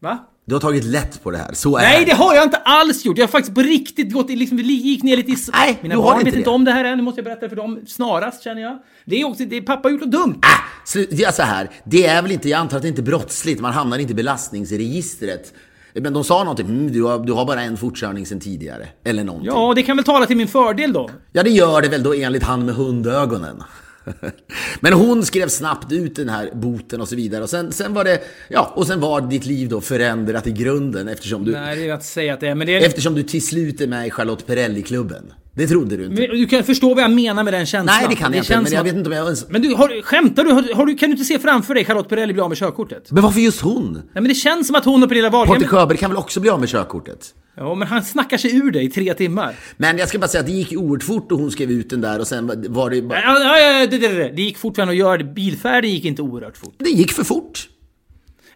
[0.00, 0.18] Va?
[0.46, 1.52] Du har tagit lätt på det här.
[1.52, 3.18] Så är Nej, det har jag inte alls gjort.
[3.18, 5.36] Jag har faktiskt på riktigt gått i, liksom, gick ner lite i...
[5.52, 6.38] Nej, Mina du har barn inte vet det.
[6.38, 6.98] inte om det här än.
[6.98, 8.78] Nu måste jag berätta för dem snarast, känner jag.
[9.04, 10.38] Det är också, det är pappa har gjort något dumt.
[10.42, 11.70] Ah, slut, ja, så här.
[11.84, 14.14] Det är väl inte, jag antar att det inte är brottsligt, man hamnar inte i
[14.14, 15.54] belastningsregistret
[15.94, 18.86] Men de sa någonting, mm, du, har, du har bara en fortkörning sen tidigare.
[19.04, 19.50] Eller någonting.
[19.54, 21.10] Ja, det kan väl tala till min fördel då.
[21.32, 23.62] Ja, det gör det väl då enligt han med hundögonen.
[24.80, 27.42] Men hon skrev snabbt ut den här boten och så vidare.
[27.42, 31.08] Och sen, sen var det, ja, och sen var ditt liv då förändrat i grunden
[31.08, 32.86] eftersom du, Nej, det är att säga att det är, men det är...
[32.86, 35.32] eftersom du till slut är med i Charlotte Perrelli-klubben.
[35.58, 36.20] Det trodde du inte.
[36.28, 37.96] Men Du kan förstå vad jag menar med den känslan.
[38.00, 38.60] Nej, det kan jag inte.
[38.60, 39.48] Men jag vet inte om jag ens...
[39.48, 40.52] Men du, har, skämtar du?
[40.52, 40.94] Har, har du?
[40.94, 43.10] Kan du inte se framför dig Charlotte Perrelli bli av med körkortet?
[43.10, 43.92] Men varför just hon?
[43.92, 45.54] Nej, men det känns som att hon och Pernilla Wahlgren...
[45.54, 47.34] Porter Sjöberg kan väl också bli av med körkortet?
[47.56, 49.54] Ja, men han snackar sig ur det i tre timmar.
[49.76, 52.00] Men jag ska bara säga att det gick oerhört fort och hon skrev ut den
[52.00, 53.20] där och sen var det bara...
[53.20, 54.32] Ja, ja, ja, det, det, det.
[54.36, 55.24] det gick fort för henne att göra det.
[55.24, 56.74] Bilfärden gick inte oerhört fort.
[56.78, 57.68] Det gick för fort.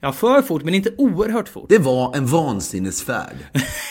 [0.05, 1.67] Ja, för fort, men inte oerhört fort.
[1.69, 3.37] Det var en vansinnesfärd.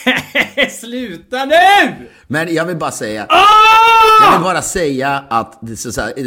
[0.72, 2.09] Sluta nu!
[2.28, 3.26] Men jag vill bara säga...
[3.30, 4.26] Ah!
[4.26, 5.59] Jag vill bara säga att,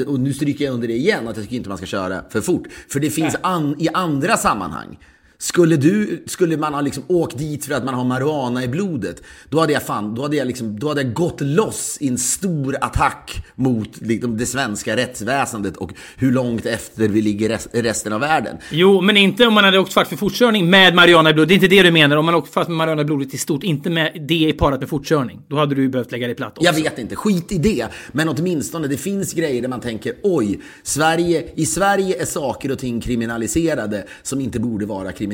[0.07, 2.41] och nu stryker jag under det igen, att jag tycker inte man ska köra för
[2.41, 2.63] fort.
[2.89, 4.99] För det finns an, i andra sammanhang.
[5.45, 9.23] Skulle, du, skulle man ha liksom åkt dit för att man har marijuana i blodet,
[9.49, 12.19] då hade jag fan, då hade jag, liksom, då hade jag gått loss i en
[12.19, 18.13] stor attack mot liksom, det svenska rättsväsendet och hur långt efter vi ligger rest, resten
[18.13, 18.57] av världen.
[18.71, 21.49] Jo, men inte om man hade åkt fast för fortkörning med Mariana i blodet.
[21.49, 22.17] Det är inte det du menar.
[22.17, 24.89] Om man åkt fast med Mariana i blodet i stort, inte med det parat med
[24.89, 25.41] fortkörning.
[25.49, 26.65] Då hade du ju behövt lägga dig platt också.
[26.65, 27.87] Jag vet inte, skit i det.
[28.13, 32.79] Men åtminstone, det finns grejer där man tänker oj, Sverige, i Sverige är saker och
[32.79, 35.34] ting kriminaliserade som inte borde vara kriminaliserade.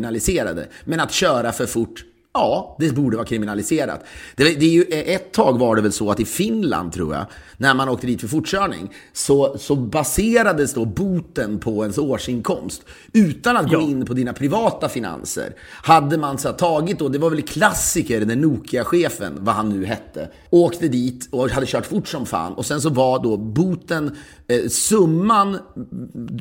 [0.84, 4.04] Men att köra för fort, ja, det borde vara kriminaliserat.
[4.36, 7.26] Det, det är ju, ett tag var det väl så att i Finland, tror jag,
[7.56, 12.82] när man åkte dit för fortkörning, så, så baserades då boten på ens årsinkomst.
[13.12, 13.80] Utan att gå Ja.
[13.80, 15.54] in på dina privata finanser.
[15.82, 19.84] Hade man så här, tagit då, det var väl klassiker när Nokia-chefen, vad han nu
[19.84, 22.52] hette, åkte dit och hade kört fort som fan.
[22.52, 24.16] Och sen så var då boten,
[24.48, 25.58] eh, summan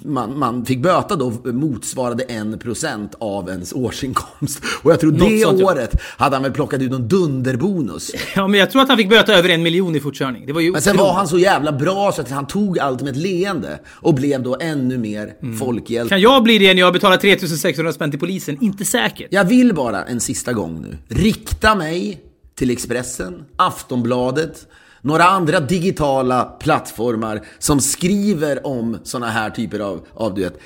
[0.06, 4.62] man, man fick böta då motsvarade 1% av ens årsinkomst.
[4.84, 5.52] Och jag tror Något det ja.
[5.80, 8.12] Året hade han väl plockat ut någon dunderbonus.
[8.36, 10.46] Ja, men jag tror att han fick böta över en miljon i fortkörning.
[10.46, 13.02] Det var ju Men sen var han så jävla bra så att han tog allt
[13.02, 16.10] med ett leende och blev då ännu mer folkhjälte.
[16.10, 18.58] Kan jag bli det när jag betalar 3600 spänn till polisen?
[18.62, 19.28] Inte säkert.
[19.32, 22.22] Jag vill bara en sista gång nu rikta mig
[22.56, 24.68] till Expressen, Aftonbladet,
[25.02, 30.60] några andra digitala plattformar som skriver om såna här typer av, av du vet,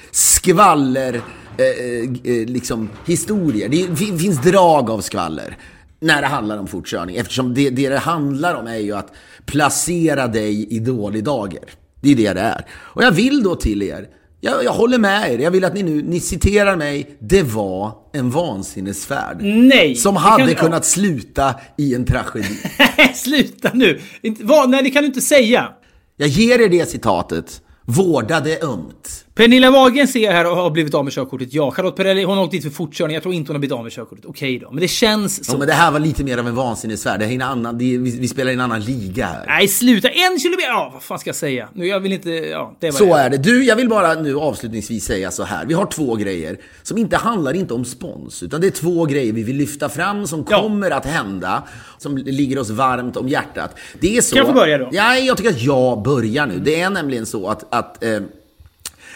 [0.44, 1.14] skvaller,
[1.58, 3.70] eh, eh, liksom historier.
[3.70, 5.58] Det fin- finns drag av skvaller
[6.00, 7.16] när det handlar om fortkörning.
[7.16, 9.12] Eftersom det, det det handlar om är ju att
[9.46, 11.64] placera dig i dålig dager.
[12.02, 12.66] Det är det det är.
[12.74, 14.08] Och jag vill då till er,
[14.41, 17.91] jag, jag håller med er, jag vill att ni nu, ni citerar mig, det var
[18.14, 19.38] en vansinnesfärd.
[19.41, 19.96] Nej!
[19.96, 22.58] Som hade kan- kunnat sluta i en tragedi.
[23.16, 24.00] Sluta nu!
[24.22, 24.70] Inte, vad?
[24.70, 25.70] Nej, det kan du inte säga.
[26.18, 27.62] Jag ger er det citatet.
[27.86, 29.23] Vårda det ömt.
[29.36, 31.54] Pernilla Wahlgren ser jag här och har blivit av med körkortet.
[31.54, 33.14] Ja, Charlotte Perrelli, hon har åkt dit för fortkörning.
[33.14, 34.26] Jag tror inte hon har blivit av med körkortet.
[34.26, 34.72] Okej då.
[34.72, 35.54] Men det känns så.
[35.54, 37.20] Ja, men det här var lite mer av en vansinnesfärd.
[37.20, 39.46] Det är en annan, det är, vi, vi spelar i en annan liga här.
[39.48, 40.10] Nej, sluta.
[40.10, 40.68] En kilometer!
[40.70, 41.70] Ja, vad fan ska jag säga?
[41.74, 42.30] Nu, jag vill inte...
[42.30, 43.38] Ja, det var Så är det.
[43.38, 45.66] Du, jag vill bara nu avslutningsvis säga så här.
[45.66, 49.34] Vi har två grejer som inte handlar inte om spons, utan det är två grejer
[49.34, 50.62] vi vill lyfta fram som Ja.
[50.62, 51.64] kommer att hända,
[51.98, 53.76] som ligger oss varmt om hjärtat.
[54.00, 54.36] Det är så...
[54.36, 54.90] Kan jag få börja då?
[54.92, 56.60] Ja, jag tycker att jag börjar nu.
[56.60, 58.20] Det är nämligen så att, att eh,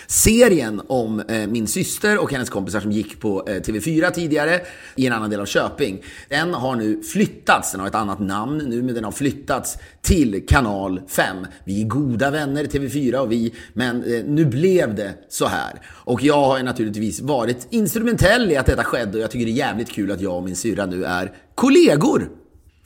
[0.08, 4.62] Serien om eh, min syster och hennes kompisar som gick på eh, TV4 tidigare
[4.96, 6.04] i en annan del av Köping.
[6.30, 10.46] Den har nu flyttats, den har ett annat namn nu, men den har flyttats till
[10.48, 11.48] kanal 5.
[11.64, 15.82] Vi är goda vänner, TV4 och vi, men eh, nu blev det så här.
[15.88, 19.52] Och jag har ju naturligtvis varit instrumentell i att detta skedde och jag tycker det
[19.52, 22.30] är jävligt kul att jag och min syrra nu är kollegor.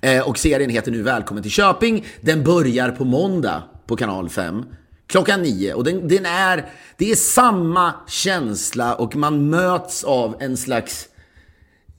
[0.01, 2.05] Eh, och serien heter nu Välkommen till Köping.
[2.21, 4.65] Den börjar på måndag på kanal 5.
[5.11, 5.73] Klockan nio.
[5.73, 6.65] Och den, den är,
[6.97, 11.07] det är samma känsla och man möts av en slags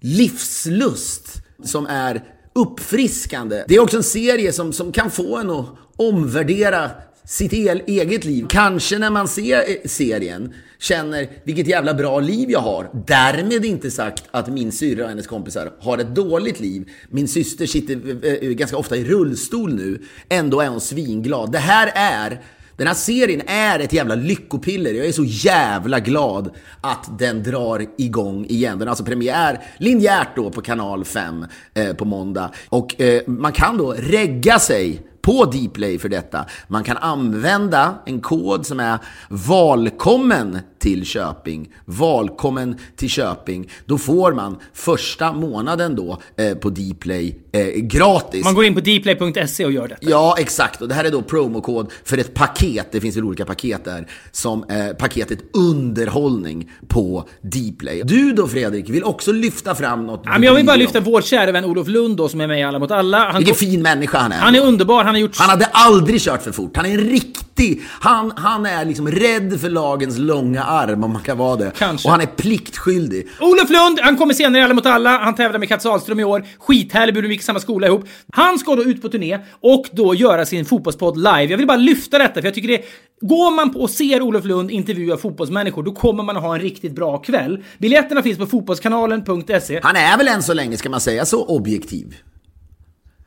[0.01, 3.65] livslust som är uppfriskande.
[3.69, 6.91] Det är också en serie som, som kan få en att omvärdera
[7.25, 8.47] sitt el, eget liv.
[8.49, 12.91] Kanske när man ser eh, serien känner vilket jävla bra liv jag har.
[13.07, 16.91] Därmed inte sagt att min syrra och hennes kompisar har ett dåligt liv.
[17.11, 20.03] Min syster sitter eh, eh, ganska ofta i rullstol nu.
[20.29, 21.53] Ändå är hon svinglad.
[21.53, 22.41] Det här är
[22.77, 24.95] den här serien är ett jävla lyckopiller.
[24.95, 26.51] Jag är så jävla glad
[26.81, 28.79] att den drar igång igen.
[28.79, 32.51] Den har alltså premiär linjärt då på kanal 5 eh, på måndag.
[32.69, 36.47] Och eh, man kan då regga sig på Dplay för detta.
[36.69, 38.99] Man kan använda en kod som är
[39.29, 41.69] valkommen till Köping.
[41.85, 43.71] Valkommen till Köping.
[43.87, 48.45] Då får man första månaden då eh, på Dplay eh, gratis.
[48.45, 50.11] Man går in på dplay.se och gör detta.
[50.11, 50.83] Ja, exakt.
[50.83, 52.89] Och det här är då promokod för ett paket.
[52.93, 54.07] Det finns väl olika paket där.
[54.33, 58.03] Som eh, paketet underhållning på Dplay.
[58.05, 60.23] Du då Fredrik, vill också lyfta fram något?
[60.25, 62.61] Ja, men jag vill bara lyfta vår kära vän Olof Lund då, som är med
[62.61, 63.19] i Alla mot alla.
[63.19, 64.37] Han, Vilken fin människa han är.
[64.37, 65.37] han är underbar, han har gjort...
[65.37, 66.77] Han hade aldrig kört för fort.
[66.77, 67.83] Han är en riktig...
[68.01, 71.73] Han, han är liksom rädd för lagens långa arm, om man kan vara det.
[71.79, 72.09] Kanske.
[72.09, 73.29] Och han är pliktskyldig.
[73.41, 75.19] Olof Lund, han kommer senare i Alla mot alla.
[75.19, 76.45] Han tävlar med Katz Ahlström i år.
[76.59, 78.05] Skithärlig, borde vi gick i samma skola ihop.
[78.33, 81.47] Han ska då ut på turné och då göra sin fotbollspodd live.
[81.47, 82.83] Jag vill bara lyfta detta, för jag tycker det...
[83.25, 86.61] Går man på och ser Olof Lund intervjua fotbollsmänniskor, då kommer man att ha en
[86.61, 87.65] riktigt bra kväll.
[87.79, 89.81] Biljetterna finns på fotbollskanalen.se.
[89.83, 92.17] Han är väl än så länge, ska man säga, så objektiv.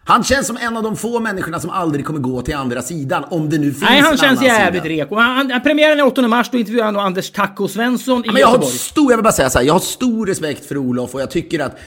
[0.08, 3.24] Han känns som en av de få människorna som aldrig kommer gå till andra sidan,
[3.30, 4.96] om det nu finns Nej, en han känns annan jävligt sida.
[4.96, 5.16] reko.
[5.16, 8.48] Han, han, premiären är 8 mars, då intervjuar han Anders Taco Svensson i Men jag
[8.48, 8.78] har Göteborg.
[8.78, 11.32] stor, jag vill bara säga så här, jag har stor respekt för Olof och jag
[11.32, 11.78] tycker att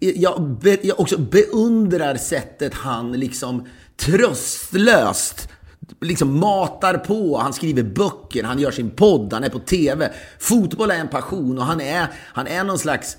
[0.00, 3.66] jag, be, jag också beundrar sättet han liksom
[3.96, 5.48] tröstlöst
[6.00, 10.10] liksom matar på, han skriver böcker, han gör sin podd, han är på TV.
[10.38, 13.16] Fotboll är en passion och han är, han är någon slags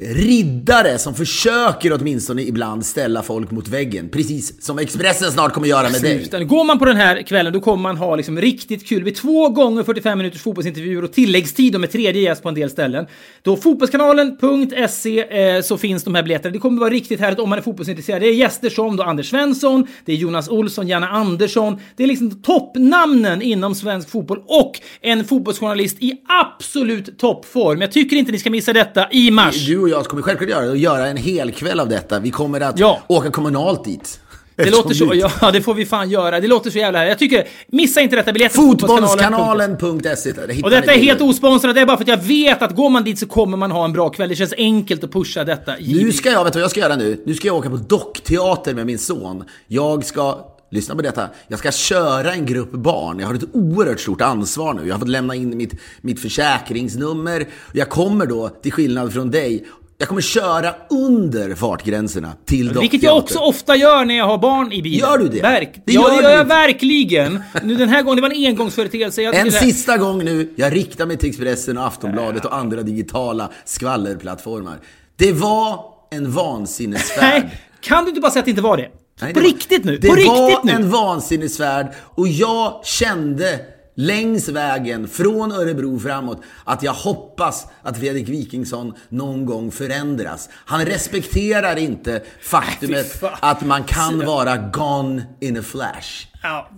[0.00, 4.08] riddare som försöker åtminstone ibland ställa folk mot väggen.
[4.08, 6.18] Precis som Expressen snart kommer göra med dig.
[6.18, 6.44] Sluta.
[6.44, 9.04] Går man på den här kvällen då kommer man ha liksom riktigt kul.
[9.04, 12.70] Vid två gånger 45 minuters fotbollsintervjuer och tilläggstid och med tredje gäst på en del
[12.70, 13.06] ställen.
[13.42, 16.52] Då fotbollskanalen.se eh, så finns de här biljetterna.
[16.52, 18.22] Det kommer vara riktigt härligt om man är fotbollsintresserad.
[18.22, 21.78] Det är gäster som då Anders Svensson, det är Jonas Olsson, Janne Andersson.
[21.96, 27.80] Det är liksom toppnamnen inom svensk fotboll och en fotbollsjournalist i absolut toppform.
[27.80, 29.66] Jag tycker inte ni ska missa detta i mars.
[29.66, 32.18] Du och jag kommer självklart göra det och göra en hel kväll av detta.
[32.18, 33.00] Vi kommer att Ja.
[33.06, 34.20] åka kommunalt dit.
[34.56, 36.40] Det låter så, ja det får vi fan göra.
[36.40, 37.06] Det låter så jävla.
[37.06, 38.32] Jag tycker, missa inte detta.
[38.32, 40.62] Biljetter på Fotbollskanalen.se.
[40.62, 43.04] Och detta är helt osponsrat, det är bara för att jag vet att går man
[43.04, 44.28] dit så kommer man ha en bra kväll.
[44.28, 45.74] Det känns enkelt att pusha detta.
[45.80, 47.22] Nu ska jag, vet du vad jag ska göra nu?
[47.26, 49.44] Nu ska jag åka på dockteater med min son.
[49.66, 50.38] Jag ska,
[50.70, 53.18] lyssna på detta, jag ska köra en grupp barn.
[53.18, 54.86] Jag har ett oerhört stort ansvar nu.
[54.86, 57.46] Jag har fått lämna in mitt, mitt försäkringsnummer.
[57.72, 59.66] Jag kommer då, till skillnad från dig,
[60.00, 62.80] jag kommer köra under fartgränserna till dockteater.
[62.80, 64.98] Vilket jag också ofta gör när jag har barn i bilen.
[65.10, 65.42] Gör du det?
[65.42, 65.82] Verk.
[65.86, 66.54] Det ja, gör det du gör jag inte.
[66.54, 67.42] verkligen.
[67.62, 69.22] Nu den här gången, det var en engångsföreteelse.
[69.22, 72.82] Jag, En det- sista gång nu, jag riktar mig till Expressen och Aftonbladet och andra
[72.82, 74.76] digitala skvallerplattformar.
[75.16, 77.22] Det var en vansinnesfärd.
[77.42, 77.50] Nej,
[77.80, 78.88] kan du inte bara säga att det inte var det?
[79.20, 79.98] Nej, på det var- riktigt nu?
[79.98, 80.72] Det på var riktigt nu?
[80.72, 83.60] en vansinnesfärd och jag kände
[83.94, 90.48] längs vägen från Örebro framåt att jag hoppas att Fredrik Wikingsson någon gång förändras.
[90.52, 96.26] Han respekterar inte faktumet att man kan vara gone in a flash.
[96.42, 96.70] Ja.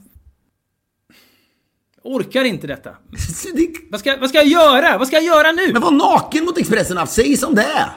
[2.04, 2.90] Orkar inte detta.
[3.54, 4.98] Det- Vad ska, vad ska jag göra?
[4.98, 5.72] Vad ska jag göra nu?
[5.72, 7.90] Men var naken mot Expressen säg som det är!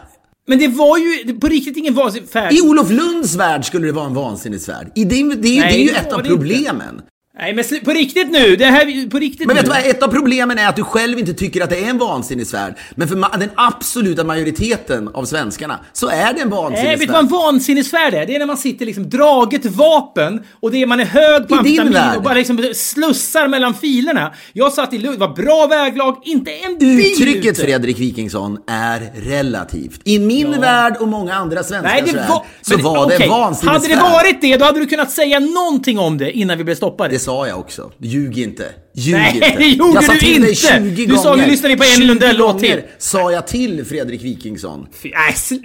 [0.47, 2.53] Men det var ju på riktigt ingen vansinnig färd.
[2.53, 4.91] I Olof Lunds värld skulle det vara en vansinnesfärd.
[4.95, 7.01] I det, det, är ju- det är ju det ett av det inte.
[7.39, 8.55] Nej men på riktigt nu!
[8.55, 11.19] Det här, på riktigt Men vet du vad, ett av problemen är att du själv
[11.19, 12.75] inte tycker att det är en vansinnesfärd.
[12.95, 17.23] Men för den absoluta majoriteten av svenskarna så är det en Nej, vet du vad
[17.23, 18.25] en vansinnesfärd är?
[18.25, 21.55] Det är när man sitter liksom draget vapen och det är, man är hög på
[21.55, 24.33] I amfetamin och bara liksom slussar mellan filerna.
[24.53, 27.61] Jag satt i lugn, det var bra väglag, inte en bil Uttrycket ute.
[27.61, 30.01] Fredrik Wikingsson är relativt.
[30.03, 32.27] I min värld och många andra svenskars Nej, det värld
[32.61, 33.81] så men var det okej, en vansinnesfärd.
[33.81, 36.75] Hade det varit det, då hade du kunnat säga någonting om det innan vi blev
[36.75, 37.09] stoppade.
[37.09, 37.91] Det sa jag också.
[37.97, 38.65] Ljug inte.
[38.95, 39.55] Ljug Nej, inte.
[39.57, 40.95] det gjorde jag sa du till dig inte.
[40.95, 41.43] 20 Du sa, gånger.
[41.45, 42.69] nu lyssnar vi på en 20 Lundell-låt till.
[42.69, 44.87] gånger sa jag till Fredrik Wikingsson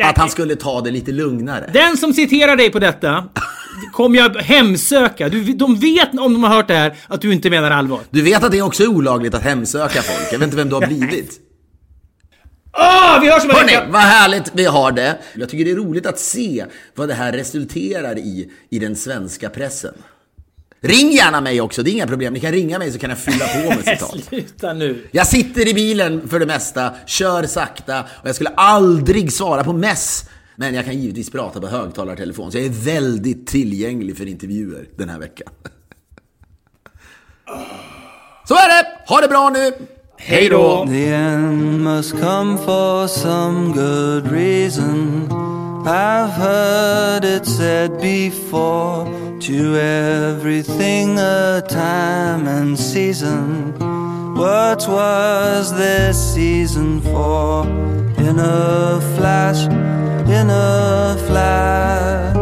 [0.02, 1.70] att han skulle ta det lite lugnare.
[1.72, 3.24] Den som citerar dig på detta
[3.92, 5.28] kommer jag hemsöka.
[5.28, 8.00] Du, de vet om de har hört det här att du inte menar allvar.
[8.10, 10.32] Du vet att det också är olagligt att hemsöka folk.
[10.32, 11.40] Jag vet inte vem du har blivit.
[12.78, 13.86] Åh, vi hörs om vecka!
[13.90, 15.18] vad härligt vi har det.
[15.34, 19.48] Jag tycker det är roligt att se vad det här resulterar i, i den svenska
[19.50, 19.94] pressen.
[20.80, 22.32] Ring gärna mig också, det är inga problem.
[22.32, 24.24] Ni kan ringa mig så kan jag fylla på med citat.
[24.24, 25.06] Sluta nu.
[25.10, 29.72] Jag sitter i bilen för det mesta, kör sakta och jag skulle aldrig svara på
[29.72, 30.24] mess.
[30.56, 35.08] Men jag kan givetvis prata på högtalartelefon, så jag är väldigt tillgänglig för intervjuer den
[35.08, 35.48] här veckan.
[38.48, 38.88] Så är det!
[39.06, 39.72] Ha det bra nu!
[40.16, 40.84] Hej då!
[45.90, 49.06] I've heard it said before
[49.40, 53.72] to everything a time and season.
[54.34, 57.66] What was this season for?
[58.18, 59.64] In a flash,
[60.28, 62.34] in a flash,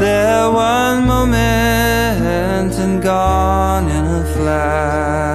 [0.00, 5.29] there one moment and gone in a flash.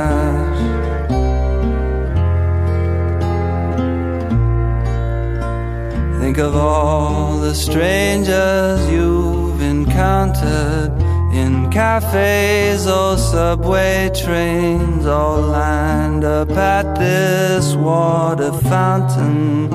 [6.35, 10.91] Think of all the strangers you've encountered
[11.31, 19.69] in cafes or subway trains, all lined up at this water fountain.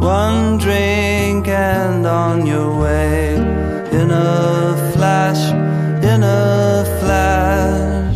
[0.00, 5.52] One drink and on your way in a flash,
[6.02, 8.14] in a flash.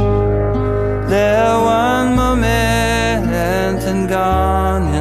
[1.09, 4.94] There one moment and gone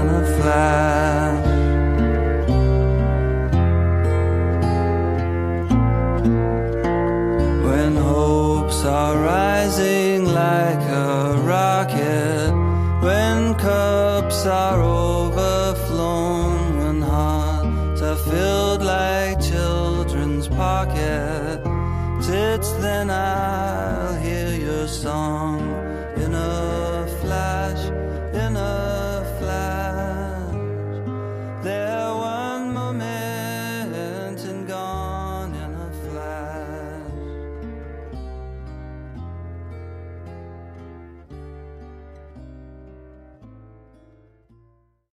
[14.53, 14.92] sorrow